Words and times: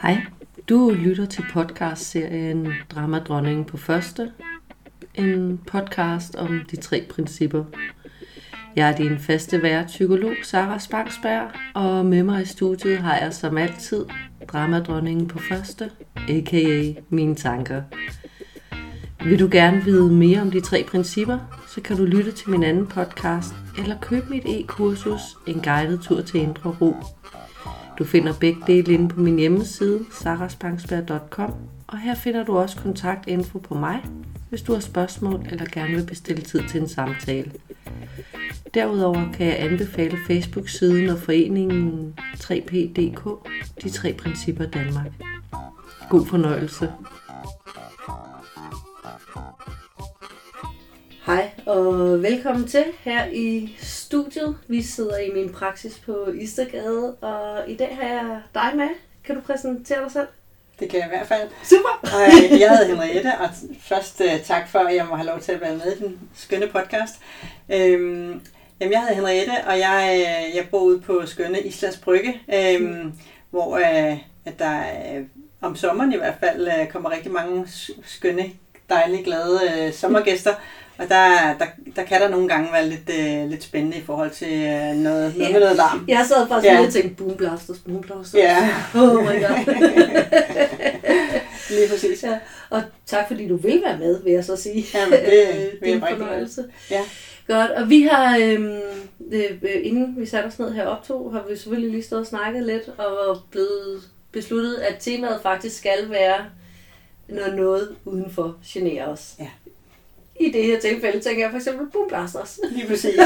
Hej, 0.00 0.22
du 0.68 0.90
lytter 0.90 1.26
til 1.26 1.44
podcastserien 1.52 2.68
Dramadronningen 2.90 3.64
på 3.64 3.76
første. 3.76 4.32
En 5.14 5.60
podcast 5.66 6.36
om 6.36 6.60
de 6.70 6.76
tre 6.76 7.04
principper. 7.10 7.64
Jeg 8.76 8.90
er 8.90 8.96
din 8.96 9.18
faste 9.18 9.62
vært, 9.62 9.86
psykolog 9.86 10.32
Sara 10.42 10.78
Spangsberg, 10.78 11.50
og 11.74 12.06
med 12.06 12.22
mig 12.22 12.42
i 12.42 12.44
studiet 12.44 12.98
har 12.98 13.16
jeg 13.16 13.34
som 13.34 13.58
altid 13.58 14.04
Dramadronningen 14.52 15.28
på 15.28 15.38
første, 15.38 15.90
a.k.a. 16.28 16.92
mine 17.08 17.34
tanker. 17.34 17.82
Vil 19.24 19.38
du 19.38 19.48
gerne 19.52 19.84
vide 19.84 20.12
mere 20.12 20.40
om 20.40 20.50
de 20.50 20.60
tre 20.60 20.84
principper, 20.88 21.38
så 21.68 21.80
kan 21.80 21.96
du 21.96 22.04
lytte 22.04 22.32
til 22.32 22.50
min 22.50 22.62
anden 22.62 22.86
podcast, 22.86 23.54
eller 23.78 24.00
købe 24.00 24.26
mit 24.30 24.44
e-kursus, 24.46 25.20
En 25.46 25.60
guided 25.60 25.98
tur 25.98 26.20
til 26.20 26.40
Indre 26.40 26.76
Ro. 26.80 26.94
Du 27.98 28.04
finder 28.04 28.32
begge 28.40 28.60
dele 28.66 28.92
inde 28.92 29.08
på 29.08 29.20
min 29.20 29.38
hjemmeside, 29.38 30.04
saraspangsberg.com, 30.12 31.54
og 31.86 31.98
her 31.98 32.14
finder 32.14 32.44
du 32.44 32.58
også 32.58 32.76
kontaktinfo 32.76 33.58
på 33.58 33.74
mig, 33.74 34.04
hvis 34.48 34.62
du 34.62 34.72
har 34.72 34.80
spørgsmål 34.80 35.46
eller 35.50 35.66
gerne 35.72 35.94
vil 35.94 36.06
bestille 36.06 36.42
tid 36.42 36.60
til 36.68 36.80
en 36.80 36.88
samtale. 36.88 37.52
Derudover 38.74 39.32
kan 39.32 39.46
jeg 39.46 39.60
anbefale 39.60 40.18
Facebook-siden 40.26 41.08
og 41.08 41.18
foreningen 41.18 42.14
3PDK, 42.18 43.48
de 43.82 43.90
tre 43.90 44.12
principper 44.12 44.66
Danmark. 44.66 45.12
God 46.10 46.26
fornøjelse. 46.26 46.92
Hej 51.26 51.50
og 51.66 52.22
velkommen 52.22 52.68
til 52.68 52.84
her 53.00 53.26
i 53.32 53.76
studiet. 54.12 54.56
Vi 54.68 54.82
sidder 54.82 55.18
i 55.18 55.30
min 55.34 55.52
praksis 55.52 55.98
på 55.98 56.28
Istergade, 56.34 57.14
og 57.20 57.70
i 57.70 57.76
dag 57.76 57.98
har 58.00 58.08
jeg 58.08 58.40
dig 58.54 58.72
med. 58.76 58.88
Kan 59.24 59.34
du 59.34 59.40
præsentere 59.40 60.02
dig 60.02 60.12
selv? 60.12 60.26
Det 60.80 60.90
kan 60.90 60.98
jeg 60.98 61.06
i 61.06 61.16
hvert 61.16 61.26
fald. 61.26 61.48
Super! 61.64 62.00
Og 62.02 62.22
øh, 62.26 62.60
jeg 62.60 62.70
hedder 62.70 62.86
Henriette, 62.86 63.32
og 63.40 63.48
først 63.80 64.20
uh, 64.20 64.40
tak 64.44 64.68
for, 64.68 64.78
at 64.78 64.96
jeg 64.96 65.06
må 65.06 65.16
have 65.16 65.26
lov 65.26 65.40
til 65.40 65.52
at 65.52 65.60
være 65.60 65.76
med 65.76 65.96
i 65.96 65.98
den 65.98 66.20
skønne 66.34 66.66
podcast. 66.66 67.14
Øhm, 67.68 68.40
jamen, 68.80 68.92
jeg 68.92 69.00
hedder 69.00 69.14
Henriette, 69.14 69.52
og 69.66 69.78
jeg, 69.78 70.16
øh, 70.18 70.56
jeg 70.56 70.68
bor 70.70 70.80
ude 70.80 71.00
på 71.00 71.22
skønne 71.26 71.60
Islands 71.60 71.96
Brygge, 71.96 72.40
øhm, 72.54 72.82
mm. 72.82 73.12
hvor 73.50 73.76
uh, 73.76 74.18
at 74.44 74.58
der 74.58 74.82
uh, 75.18 75.26
om 75.60 75.76
sommeren 75.76 76.12
i 76.12 76.16
hvert 76.16 76.36
fald 76.40 76.68
uh, 76.68 76.92
kommer 76.92 77.10
rigtig 77.10 77.32
mange 77.32 77.66
skønne, 78.04 78.50
dejlige, 78.90 79.24
glade 79.24 79.86
uh, 79.86 79.94
sommergæster. 79.94 80.54
Og 81.02 81.08
der, 81.08 81.54
der, 81.58 81.64
der 81.96 82.02
kan 82.02 82.20
der 82.20 82.28
nogle 82.28 82.48
gange 82.48 82.72
være 82.72 82.88
lidt, 82.88 83.10
øh, 83.20 83.50
lidt 83.50 83.62
spændende 83.62 83.96
i 83.96 84.00
forhold 84.02 84.30
til 84.30 84.52
øh, 84.52 84.62
noget, 84.62 84.96
noget 84.96 85.34
Ja. 85.38 85.52
med 85.52 85.60
noget 85.60 85.76
larm. 85.76 86.04
Jeg 86.08 86.24
sad 86.28 86.48
faktisk 86.48 86.72
Ja. 86.72 86.76
lige 86.78 86.86
og 86.88 86.92
tænkte, 86.92 87.14
boom 87.24 87.36
blasters, 87.36 87.78
boom 87.78 88.00
blasters. 88.00 88.34
Ja. 88.34 88.68
Oh 88.94 89.22
my 89.22 89.26
god. 89.26 89.74
Lige 91.70 91.88
præcis. 91.90 92.22
ja. 92.22 92.38
Og 92.70 92.82
tak 93.06 93.26
fordi 93.28 93.48
du 93.48 93.56
vil 93.56 93.82
være 93.86 93.98
med, 93.98 94.22
vil 94.22 94.32
jeg 94.32 94.44
så 94.44 94.56
sige. 94.56 94.84
Jamen, 94.94 95.12
det 95.12 95.22
vil 95.30 95.38
jeg 95.38 95.70
Din 95.72 95.94
rigtig 95.94 96.00
gerne. 96.00 96.16
fornøjelse. 96.18 96.64
Ja. 96.90 97.00
Godt, 97.46 97.70
og 97.70 97.90
vi 97.90 98.02
har, 98.02 98.38
øhm, 98.38 98.78
øh, 99.32 99.42
øh, 99.62 99.80
inden 99.82 100.14
vi 100.18 100.26
satte 100.26 100.46
os 100.46 100.58
ned 100.58 100.72
her 100.72 100.86
op 100.86 101.04
to, 101.04 101.28
har 101.30 101.44
vi 101.50 101.56
selvfølgelig 101.56 101.90
lige 101.90 102.02
stået 102.02 102.20
og 102.20 102.26
snakket 102.26 102.62
lidt, 102.66 102.88
og 102.98 103.38
blevet 103.50 104.02
besluttet, 104.32 104.74
at 104.74 104.96
temaet 105.00 105.40
faktisk 105.42 105.78
skal 105.78 106.10
være, 106.10 106.36
når 107.28 107.56
noget 107.56 107.88
udenfor 108.04 108.56
generer 108.66 109.06
os. 109.06 109.34
Ja. 109.38 109.48
I 110.40 110.50
det 110.52 110.64
her 110.64 110.80
tilfælde 110.80 111.20
tænker 111.20 111.42
jeg 111.42 111.50
for 111.50 111.58
eksempel 111.58 111.86
boom 111.92 112.08
blasters. 112.08 112.60
Lige 112.70 112.86
præcis. 112.86 113.20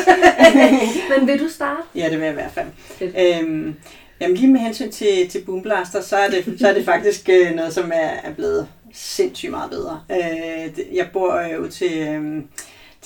Men 1.18 1.26
vil 1.26 1.40
du 1.40 1.48
starte? 1.48 1.82
Ja, 1.94 2.04
det 2.04 2.12
vil 2.12 2.24
jeg 2.24 2.30
i 2.30 2.34
hvert 2.34 2.52
fald. 2.52 2.66
Fedt. 2.76 3.14
Øhm, 3.18 3.74
jamen 4.20 4.36
lige 4.36 4.52
med 4.52 4.60
hensyn 4.60 4.90
til, 4.90 5.28
til 5.28 5.42
Boomblaster, 5.46 6.00
så 6.00 6.16
er 6.16 6.28
det, 6.28 6.54
så 6.58 6.68
er 6.68 6.74
det 6.74 6.84
faktisk 6.94 7.28
øh, 7.28 7.54
noget, 7.54 7.72
som 7.72 7.92
er, 7.94 8.10
er 8.24 8.34
blevet 8.34 8.68
sindssygt 8.92 9.50
meget 9.50 9.70
bedre. 9.70 10.02
Øh, 10.10 10.96
jeg 10.96 11.08
bor 11.12 11.34
øh, 11.34 11.62
ud 11.62 11.68
til, 11.68 11.98
øh, 11.98 12.42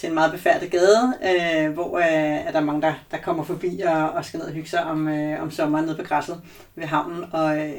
til 0.00 0.08
en 0.08 0.14
meget 0.14 0.32
befærdet 0.32 0.70
gade, 0.70 1.14
øh, 1.24 1.72
hvor 1.72 1.98
øh, 1.98 2.46
er 2.46 2.52
der 2.52 2.60
mange, 2.60 2.82
der, 2.82 2.92
der 3.10 3.16
kommer 3.16 3.44
forbi 3.44 3.80
og, 3.80 4.10
og 4.10 4.24
skal 4.24 4.38
ned 4.38 4.46
og 4.46 4.52
hygge 4.52 4.68
sig 4.68 4.84
om, 4.84 5.08
øh, 5.08 5.42
om 5.42 5.50
sommeren 5.50 5.84
nede 5.84 5.96
på 5.96 6.02
græsset 6.02 6.40
ved 6.76 6.84
havnen. 6.84 7.24
Og, 7.32 7.58
øh, 7.58 7.70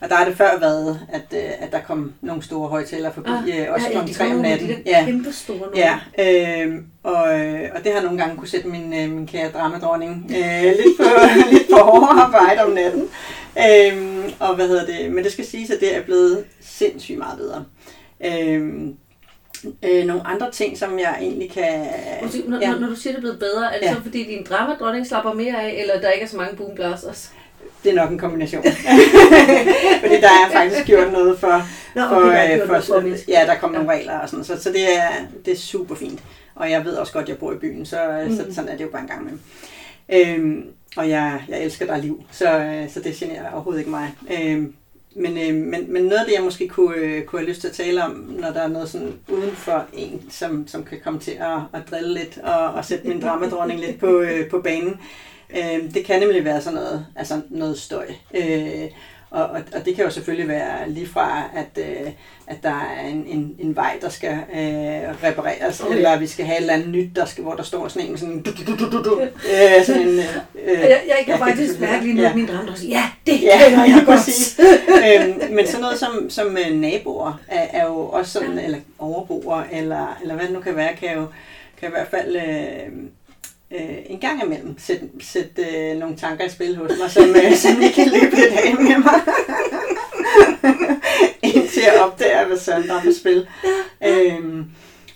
og 0.00 0.08
der 0.08 0.14
har 0.14 0.24
det 0.24 0.36
før 0.36 0.58
været, 0.60 1.00
at, 1.08 1.22
øh, 1.32 1.50
at 1.60 1.72
der 1.72 1.80
kom 1.80 2.12
nogle 2.20 2.42
store 2.42 2.68
højtaler 2.68 3.12
forbi, 3.12 3.30
ah, 3.30 3.60
øh, 3.60 3.66
også 3.74 3.86
ja, 3.92 4.00
kl. 4.00 4.08
de 4.08 4.14
3 4.14 4.30
om 4.34 4.36
natten. 4.40 4.68
De 4.68 4.82
Ja. 4.86 5.04
kæmpe 5.04 5.32
store 5.32 5.58
nogle. 5.58 5.76
Ja, 5.76 5.98
øh, 6.18 6.74
og, 7.02 7.40
øh, 7.40 7.70
og 7.74 7.84
det 7.84 7.92
har 7.92 8.02
nogle 8.02 8.18
gange 8.18 8.36
kunne 8.36 8.48
sætte 8.48 8.68
min, 8.68 8.94
øh, 8.94 9.10
min 9.10 9.26
kære 9.26 9.50
dramadronning 9.50 10.30
øh, 10.36 10.62
lidt, 10.62 10.96
på, 10.98 11.04
lidt 11.52 11.68
på 11.70 11.76
hårdere 11.76 12.22
arbejde 12.22 12.64
om 12.64 12.70
natten. 12.70 13.02
Øh, 13.58 14.32
og 14.40 14.54
hvad 14.54 14.68
hedder 14.68 14.86
det? 14.86 15.12
Men 15.12 15.24
det 15.24 15.32
skal 15.32 15.46
siges, 15.46 15.70
at 15.70 15.80
det 15.80 15.96
er 15.96 16.02
blevet 16.02 16.44
sindssygt 16.60 17.18
meget 17.18 17.38
bedre. 17.38 17.64
Øh, 18.24 18.88
øh, 19.82 20.04
nogle 20.04 20.26
andre 20.26 20.50
ting, 20.50 20.78
som 20.78 20.98
jeg 20.98 21.16
egentlig 21.20 21.50
kan... 21.50 21.86
Når, 22.46 22.58
Ja. 22.60 22.70
ja. 22.70 22.78
når 22.78 22.88
du 22.88 22.94
siger, 22.94 23.12
det 23.12 23.16
er 23.16 23.20
blevet 23.20 23.38
bedre, 23.38 23.74
er 23.74 23.78
det 23.78 23.84
Ja. 23.86 23.90
ja. 23.90 23.94
så 23.96 24.02
fordi 24.02 24.22
din 24.24 24.46
dramadronning 24.48 25.06
slapper 25.06 25.32
mere 25.32 25.62
af, 25.62 25.80
eller 25.80 26.00
der 26.00 26.10
ikke 26.10 26.24
er 26.24 26.28
så 26.28 26.36
mange 26.36 26.56
boom 26.56 26.74
blasters? 26.74 27.32
Det 27.84 27.90
er 27.90 27.94
nok 27.94 28.10
en 28.10 28.18
kombination. 28.18 28.62
Fordi 30.00 30.14
der 30.20 30.28
er 30.28 30.50
faktisk 30.52 30.84
gjort 30.86 31.12
noget 31.12 31.38
for, 31.38 31.62
Nå, 31.94 32.02
for, 32.08 32.16
okay, 32.16 32.60
øh, 32.60 32.66
for 32.66 32.80
for 32.80 33.02
ja, 33.28 33.46
der 33.46 33.54
kom 33.54 33.70
nogle 33.70 33.88
regler 33.92 34.18
og 34.18 34.28
sådan, 34.28 34.44
så, 34.44 34.62
så 34.62 34.72
det, 34.72 34.96
er, 34.96 35.08
det 35.44 35.52
er 35.52 35.56
super 35.56 35.94
fint. 35.94 36.20
Og 36.54 36.70
jeg 36.70 36.84
ved 36.84 36.92
også 36.94 37.12
godt, 37.12 37.22
at 37.22 37.28
jeg 37.28 37.38
bor 37.38 37.52
i 37.52 37.56
byen, 37.56 37.86
så, 37.86 38.24
mm. 38.28 38.36
så 38.36 38.44
sådan 38.54 38.70
er 38.70 38.76
det 38.76 38.84
jo 38.84 38.88
bare 38.92 39.02
en 39.02 39.08
gang 39.08 39.24
med. 39.24 39.32
Øhm, 40.12 40.64
og 40.96 41.08
jeg, 41.08 41.42
jeg 41.48 41.62
elsker 41.62 41.86
der 41.86 41.92
er 41.92 41.98
liv, 42.00 42.22
så, 42.32 42.76
så 42.94 43.00
det 43.00 43.14
generer 43.14 43.50
overhovedet 43.52 43.80
ikke 43.80 43.90
mig. 43.90 44.14
Øhm, 44.42 44.74
men, 45.18 45.38
øh, 45.38 45.54
men, 45.54 45.92
men 45.92 46.02
noget 46.02 46.18
af 46.18 46.26
det, 46.26 46.34
jeg 46.34 46.42
måske 46.42 46.68
kunne, 46.68 46.96
øh, 46.96 47.24
kunne 47.24 47.40
have 47.40 47.48
lyst 47.48 47.60
til 47.60 47.68
at 47.68 47.74
tale 47.74 48.04
om, 48.04 48.10
når 48.40 48.50
der 48.50 48.60
er 48.60 48.68
noget 48.68 48.88
sådan 48.88 49.14
uden 49.28 49.50
for 49.50 49.86
en, 49.92 50.26
som, 50.30 50.68
som 50.68 50.84
kan 50.84 51.00
komme 51.04 51.20
til 51.20 51.30
at, 51.30 51.58
at 51.72 51.90
drille 51.90 52.14
lidt 52.14 52.38
og, 52.38 52.68
og 52.68 52.84
sætte 52.84 53.08
min 53.08 53.22
dramadronning 53.22 53.80
lidt 53.80 54.00
på, 54.00 54.20
øh, 54.20 54.50
på 54.50 54.60
banen, 54.60 55.00
øh, 55.50 55.94
det 55.94 56.04
kan 56.04 56.20
nemlig 56.20 56.44
være 56.44 56.62
sådan 56.62 56.74
noget, 56.74 57.06
altså 57.16 57.40
noget 57.50 57.78
støj. 57.78 58.06
Øh, 58.34 58.84
og, 59.30 59.42
og, 59.44 59.60
og 59.74 59.84
det 59.84 59.94
kan 59.96 60.04
jo 60.04 60.10
selvfølgelig 60.10 60.48
være 60.48 60.90
lige 60.90 61.06
fra, 61.08 61.42
at, 61.56 61.84
øh, 61.84 62.10
at 62.46 62.56
der 62.62 62.68
er 62.98 63.08
en, 63.08 63.24
en, 63.26 63.54
en 63.58 63.76
vej, 63.76 63.98
der 64.02 64.08
skal 64.08 64.30
øh, 64.30 65.24
repareres, 65.24 65.80
Okay. 65.80 65.96
eller 65.96 66.18
vi 66.18 66.26
skal 66.26 66.44
have 66.46 66.56
et 66.56 66.60
eller 66.60 66.74
andet 66.74 66.88
nyt, 66.88 67.16
der 67.16 67.24
skal, 67.24 67.44
hvor 67.44 67.54
der 67.54 67.62
står 67.62 67.88
sådan 67.88 68.08
en, 68.10 68.18
sådan 68.18 68.34
en, 68.34 68.42
du, 68.42 68.50
du, 68.66 68.76
du, 68.76 68.90
du, 68.90 69.02
du, 69.04 69.20
øh, 69.52 69.84
sådan 69.86 70.02
en 70.02 70.08
øh, 70.08 70.24
Jeg, 70.66 71.00
jeg 71.08 71.16
kan 71.24 71.34
ja, 71.34 71.46
faktisk 71.46 71.80
mærke 71.80 72.04
lige 72.04 72.14
nu, 72.16 72.22
ja. 72.22 72.34
min 72.34 72.46
dramadronning 72.46 72.78
siger, 72.78 72.98
ja, 72.98 73.04
det 73.26 73.42
Ja, 73.42 73.58
kender 73.68 73.84
jeg 73.84 73.88
lige 73.94 74.04
godt. 74.06 75.40
øhm, 75.44 75.54
men 75.54 75.66
sådan 75.66 75.80
noget 75.80 75.98
som, 75.98 76.30
som 76.30 76.58
øh, 76.66 76.76
naboer 76.76 77.40
er, 77.48 77.66
er 77.80 77.84
jo 77.86 77.98
også 78.08 78.32
sådan, 78.32 78.58
eller 78.58 78.78
overboer, 78.98 79.62
eller, 79.72 80.18
eller 80.22 80.34
hvad 80.34 80.44
det 80.44 80.52
nu 80.54 80.60
kan 80.60 80.76
være, 80.76 80.96
kan 80.96 81.14
jo 81.14 81.26
kan 81.80 81.88
i 81.88 81.90
hvert 81.90 82.08
fald 82.10 82.36
øh, 82.36 82.92
øh, 83.70 83.96
en 84.06 84.20
gang 84.20 84.44
imellem 84.44 84.78
sætte, 84.78 85.08
sætte 85.20 85.62
øh, 85.62 85.98
nogle 85.98 86.16
tanker 86.16 86.44
i 86.44 86.48
spil 86.48 86.76
hos 86.76 86.90
mig, 87.00 87.10
som, 87.10 87.28
øh, 87.28 87.54
som 87.54 87.80
ikke 87.80 87.94
kan 87.94 88.08
løbe 88.08 88.36
lidt 88.36 88.52
af 88.52 88.74
med 88.74 88.98
mig. 88.98 89.20
Indtil 91.54 91.82
jeg 91.82 92.02
opdager, 92.02 92.46
hvad 92.46 92.58
søren 92.58 92.88
der 92.88 92.94
er 92.94 93.02
på 93.02 93.12
spil. 93.20 93.48
Øhm, 94.06 94.64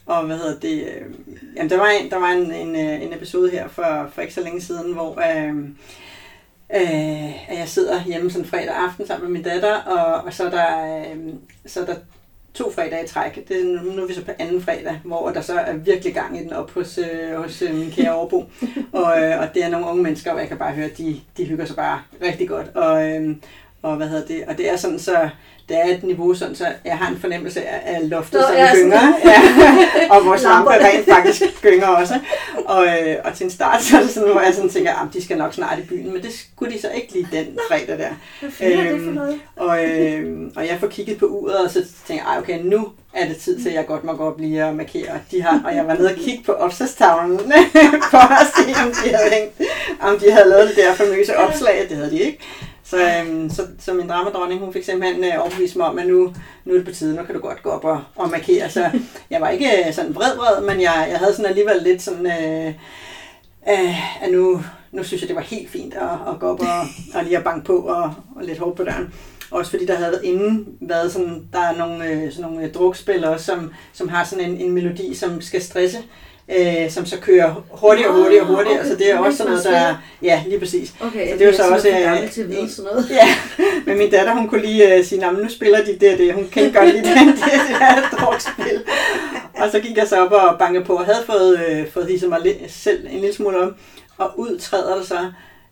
og 0.07 0.27
hvad 0.27 0.37
hedder 0.37 0.61
det? 0.61 0.83
Øh, 0.83 1.15
jamen, 1.57 1.71
der 1.71 1.77
var, 1.77 1.89
en, 1.89 2.11
der 2.11 2.17
var 2.17 2.29
en, 2.29 2.53
en, 2.53 2.77
øh, 2.77 3.03
en 3.03 3.13
episode 3.13 3.51
her 3.51 3.69
for, 3.69 4.11
for 4.15 4.23
ikke 4.23 4.35
så 4.35 4.43
længe 4.43 4.61
siden, 4.61 4.93
hvor... 4.93 5.21
Øh, 5.21 5.55
øh, 6.75 7.51
at 7.51 7.59
jeg 7.59 7.69
sidder 7.69 8.05
hjemme 8.05 8.31
sådan 8.31 8.49
fredag 8.49 8.75
aften 8.75 9.07
sammen 9.07 9.33
med 9.33 9.39
min 9.39 9.43
datter, 9.51 9.75
og, 9.75 10.25
og 10.25 10.35
så, 10.35 10.45
er 10.45 10.51
der, 10.51 10.99
øh, 11.01 11.35
så 11.67 11.81
er 11.81 11.85
der 11.85 11.95
to 12.55 12.71
fredage 12.71 13.05
i 13.05 13.09
træk. 13.09 13.49
Det 13.49 13.61
er, 13.61 13.83
nu 13.83 14.03
er 14.03 14.07
vi 14.07 14.15
så 14.15 14.25
på 14.25 14.31
anden 14.39 14.63
fredag, 14.63 15.01
hvor 15.05 15.31
der 15.31 15.41
så 15.41 15.55
er 15.55 15.77
virkelig 15.77 16.15
gang 16.15 16.41
i 16.41 16.43
den 16.43 16.53
op 16.53 16.71
hos, 16.71 16.99
øh, 16.99 17.43
hos 17.43 17.63
øh, 17.63 17.75
min 17.75 17.91
kære 17.91 18.15
overbo. 18.15 18.45
og, 18.93 19.23
øh, 19.23 19.41
og 19.41 19.55
det 19.55 19.65
er 19.65 19.69
nogle 19.69 19.87
unge 19.87 20.03
mennesker, 20.03 20.33
og 20.33 20.41
jeg 20.41 20.49
kan 20.49 20.59
bare 20.59 20.73
høre, 20.73 20.89
de, 20.99 21.21
de 21.37 21.45
hygger 21.45 21.65
sig 21.65 21.77
bare 21.77 22.03
rigtig 22.23 22.49
godt. 22.49 22.69
Og, 22.75 23.11
øh, 23.11 23.37
og 23.83 23.97
hvad 23.97 24.09
hedder 24.09 24.27
det? 24.27 24.45
Og 24.49 24.59
det 24.59 24.71
er 24.71 24.77
sådan 24.77 24.99
så, 24.99 25.29
det 25.73 25.81
er 25.91 25.95
et 25.95 26.03
niveau 26.03 26.35
sådan, 26.35 26.55
så 26.55 26.67
jeg 26.85 26.99
har 26.99 27.11
en 27.11 27.19
fornemmelse 27.21 27.63
af, 27.69 27.95
af 27.95 28.11
loftet, 28.11 28.41
Nå, 28.41 28.47
som 28.47 28.57
ja, 28.57 28.75
gynger. 28.75 29.01
Ja. 29.25 29.41
og 30.11 30.27
vores 30.27 30.43
lampe 30.43 30.71
rent 30.71 31.09
faktisk 31.13 31.43
gynger 31.63 31.87
også. 31.87 32.15
Og, 32.65 32.87
øh, 32.87 33.17
og 33.25 33.35
til 33.35 33.45
en 33.45 33.51
start, 33.51 33.83
så 33.83 33.97
er 33.97 34.01
det 34.01 34.11
sådan, 34.11 34.31
hvor 34.33 34.41
jeg 34.41 34.55
sådan 34.55 34.71
tænker, 34.71 34.93
at 34.93 35.09
de 35.13 35.25
skal 35.25 35.39
nok 35.39 35.55
snart 35.55 35.79
i 35.79 35.83
byen. 35.83 36.13
Men 36.13 36.23
det 36.23 36.31
skulle 36.33 36.75
de 36.75 36.81
så 36.81 36.89
ikke 36.95 37.13
lige 37.13 37.29
den 37.33 37.59
fredag 37.69 37.99
der. 37.99 38.09
Er 38.61 38.91
Øhm? 38.93 39.19
Og, 39.57 39.85
øh, 39.85 40.51
og 40.57 40.67
jeg 40.67 40.77
får 40.81 40.87
kigget 40.87 41.19
på 41.19 41.27
uret, 41.27 41.59
og 41.65 41.71
så 41.71 41.85
tænker 42.07 42.25
jeg, 42.25 42.33
"Ej, 42.33 42.39
okay, 42.39 42.59
nu 42.65 42.89
er 43.15 43.27
det 43.29 43.37
tid 43.37 43.61
til, 43.63 43.69
at 43.69 43.75
jeg 43.75 43.87
godt 43.87 44.05
må 44.05 44.13
gå 44.13 44.25
op 44.25 44.41
lige 44.41 44.65
og 44.67 44.75
markere. 44.75 45.13
De 45.31 45.43
har, 45.43 45.61
og 45.65 45.77
jeg 45.77 45.87
var 45.87 45.95
nede 45.95 46.09
og 46.11 46.17
kigge 46.17 46.45
på 46.47 46.53
opslagstavlen 46.53 47.39
for 48.11 48.19
at 48.41 48.47
se, 48.57 48.83
om 48.85 48.93
de 49.05 49.15
havde, 49.17 49.31
hængt, 49.33 49.61
om 50.01 50.19
de 50.19 50.31
havde 50.33 50.49
lavet 50.49 50.69
det 50.69 50.77
der 50.77 50.95
famøse 50.95 51.37
opslag. 51.39 51.87
Det 51.89 51.97
havde 51.97 52.11
de 52.11 52.21
ikke. 52.21 52.39
Så, 52.93 52.99
øhm, 52.99 53.51
så, 53.51 53.63
så 53.79 53.95
min 53.95 54.09
dramadronning, 54.09 54.61
hun 54.61 54.73
fik 54.73 54.85
simpelthen 54.85 55.25
øh, 55.25 55.41
overbevist 55.41 55.77
mig 55.77 55.87
om, 55.87 55.99
at 55.99 56.07
nu, 56.07 56.35
nu 56.65 56.73
er 56.73 56.77
det 56.77 56.87
på 56.87 56.93
tide, 56.93 57.17
nu 57.17 57.23
kan 57.23 57.35
du 57.35 57.41
godt 57.41 57.63
gå 57.63 57.71
op 57.71 57.85
og, 57.85 58.03
og 58.17 58.31
markere. 58.31 58.71
Så 58.71 58.91
jeg 59.31 59.41
var 59.41 59.49
ikke 59.49 59.87
øh, 59.87 59.95
sådan 59.95 60.15
vred, 60.15 60.37
vred, 60.37 60.67
men 60.67 60.81
jeg, 60.81 61.07
jeg 61.11 61.19
havde 61.19 61.33
sådan 61.35 61.47
alligevel 61.47 61.83
lidt 61.83 62.03
sådan, 62.03 62.27
øh, 62.27 62.75
øh, 63.69 64.23
at 64.25 64.33
nu, 64.33 64.63
nu 64.93 65.05
synes 65.05 65.23
jeg, 65.23 65.29
det 65.29 65.37
var 65.37 65.43
helt 65.43 65.71
fint 65.71 65.95
at, 65.95 66.33
at 66.33 66.41
gå 66.41 66.47
op 66.47 66.61
og, 66.61 66.67
og 67.15 67.25
lige 67.25 67.37
at 67.37 67.45
banke 67.45 67.67
på 67.67 67.77
og, 67.77 68.15
og 68.37 68.45
lidt 68.45 68.59
hårdt 68.59 68.77
på 68.77 68.85
døren. 68.85 69.15
Også 69.51 69.71
fordi 69.71 69.87
der 69.87 69.95
havde 69.95 70.21
inden 70.25 70.67
været 70.81 71.13
sådan, 71.13 71.49
der 71.53 71.61
er 71.61 71.77
nogle, 71.77 72.07
øh, 72.07 72.33
sådan 72.33 72.51
nogle 72.51 72.67
øh, 72.67 72.73
drukspillere, 72.75 73.39
som, 73.39 73.73
som 73.93 74.09
har 74.09 74.25
sådan 74.25 74.51
en, 74.51 74.57
en 74.57 74.73
melodi, 74.73 75.15
som 75.15 75.41
skal 75.41 75.63
stresse 75.63 75.99
øh, 76.49 76.91
som 76.91 77.07
så 77.07 77.21
kører 77.21 77.65
hurtigere 77.71 78.11
og 78.11 78.17
hurtigere 78.17 78.43
og 78.43 78.47
hurtigere, 78.47 78.81
okay. 78.81 78.91
så 78.91 78.97
det 78.97 79.11
er 79.11 79.19
også 79.19 79.39
sådan 79.39 79.53
noget, 79.53 79.65
der 79.65 79.77
er, 79.77 79.97
ja, 80.23 80.43
lige 80.47 80.59
præcis. 80.59 80.95
Okay, 81.01 81.29
så 81.31 81.39
det 81.39 81.43
er 81.43 81.47
jo 81.47 81.57
så 81.57 81.63
også, 81.63 81.89
øh, 81.89 82.31
til 82.31 82.43
at 82.43 82.49
vide 82.49 82.71
sådan 82.71 82.91
noget. 82.93 83.11
ja, 83.21 83.29
men 83.87 83.99
min 83.99 84.11
datter, 84.11 84.35
hun 84.35 84.49
kunne 84.49 84.63
lige 84.63 84.99
uh, 84.99 85.05
sige, 85.05 85.33
nu 85.33 85.49
spiller 85.49 85.85
de 85.85 85.99
det 86.01 86.19
det, 86.19 86.35
hun 86.35 86.49
kendte 86.53 86.79
godt 86.79 86.89
lige 86.91 87.05
det, 87.09 87.17
det, 87.17 87.35
det 87.69 87.77
her 87.79 88.03
drukspil. 88.11 88.83
Og 89.55 89.71
så 89.73 89.81
gik 89.81 89.97
jeg 89.97 90.09
så 90.09 90.25
op 90.25 90.33
og 90.33 90.59
bankede 90.59 90.85
på, 90.85 90.93
og 90.93 91.05
havde 91.05 91.25
fået, 91.27 91.61
øh, 91.69 91.91
fået 91.91 92.07
hisset 92.07 92.29
mig 92.29 92.39
selv 92.69 93.07
en 93.11 93.21
lille 93.21 93.35
smule 93.35 93.59
om, 93.59 93.75
og 94.19 94.39
ud 94.39 94.59
træder 94.59 94.97
der 94.97 95.03
så 95.03 95.19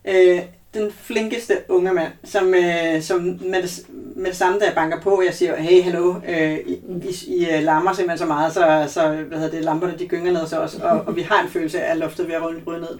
øh, 0.09 0.41
den 0.75 0.93
flinkeste 0.93 1.55
unge 1.69 1.93
mand, 1.93 2.13
som, 2.25 2.55
øh, 2.55 3.03
som 3.03 3.21
med, 3.23 3.63
det, 3.63 3.87
med 4.17 4.27
det 4.27 4.37
samme, 4.37 4.59
da 4.59 4.65
jeg 4.65 4.75
banker 4.75 5.01
på, 5.01 5.23
jeg 5.23 5.35
siger, 5.35 5.57
hey, 5.57 5.83
hallo, 5.83 6.15
øh, 6.29 6.59
I, 6.59 6.73
I, 7.09 7.37
I 7.37 7.51
øh, 7.51 7.63
larmer 7.63 7.93
simpelthen 7.93 8.19
så 8.19 8.27
meget, 8.27 8.55
så, 8.55 8.85
så 8.89 9.09
hvad 9.09 9.39
hedder 9.39 9.57
det, 9.57 9.65
lamperne 9.65 9.99
de 9.99 10.09
gynger 10.09 10.33
ned 10.33 10.47
så 10.47 10.61
også, 10.61 10.79
og, 10.83 11.01
og 11.07 11.17
vi 11.17 11.23
har 11.23 11.43
en 11.43 11.49
følelse 11.49 11.83
af, 11.83 11.91
at 11.91 11.99
loftet 11.99 12.29
ved 12.29 12.35
at 12.35 12.45
ryge 12.45 12.81
ned. 12.81 12.99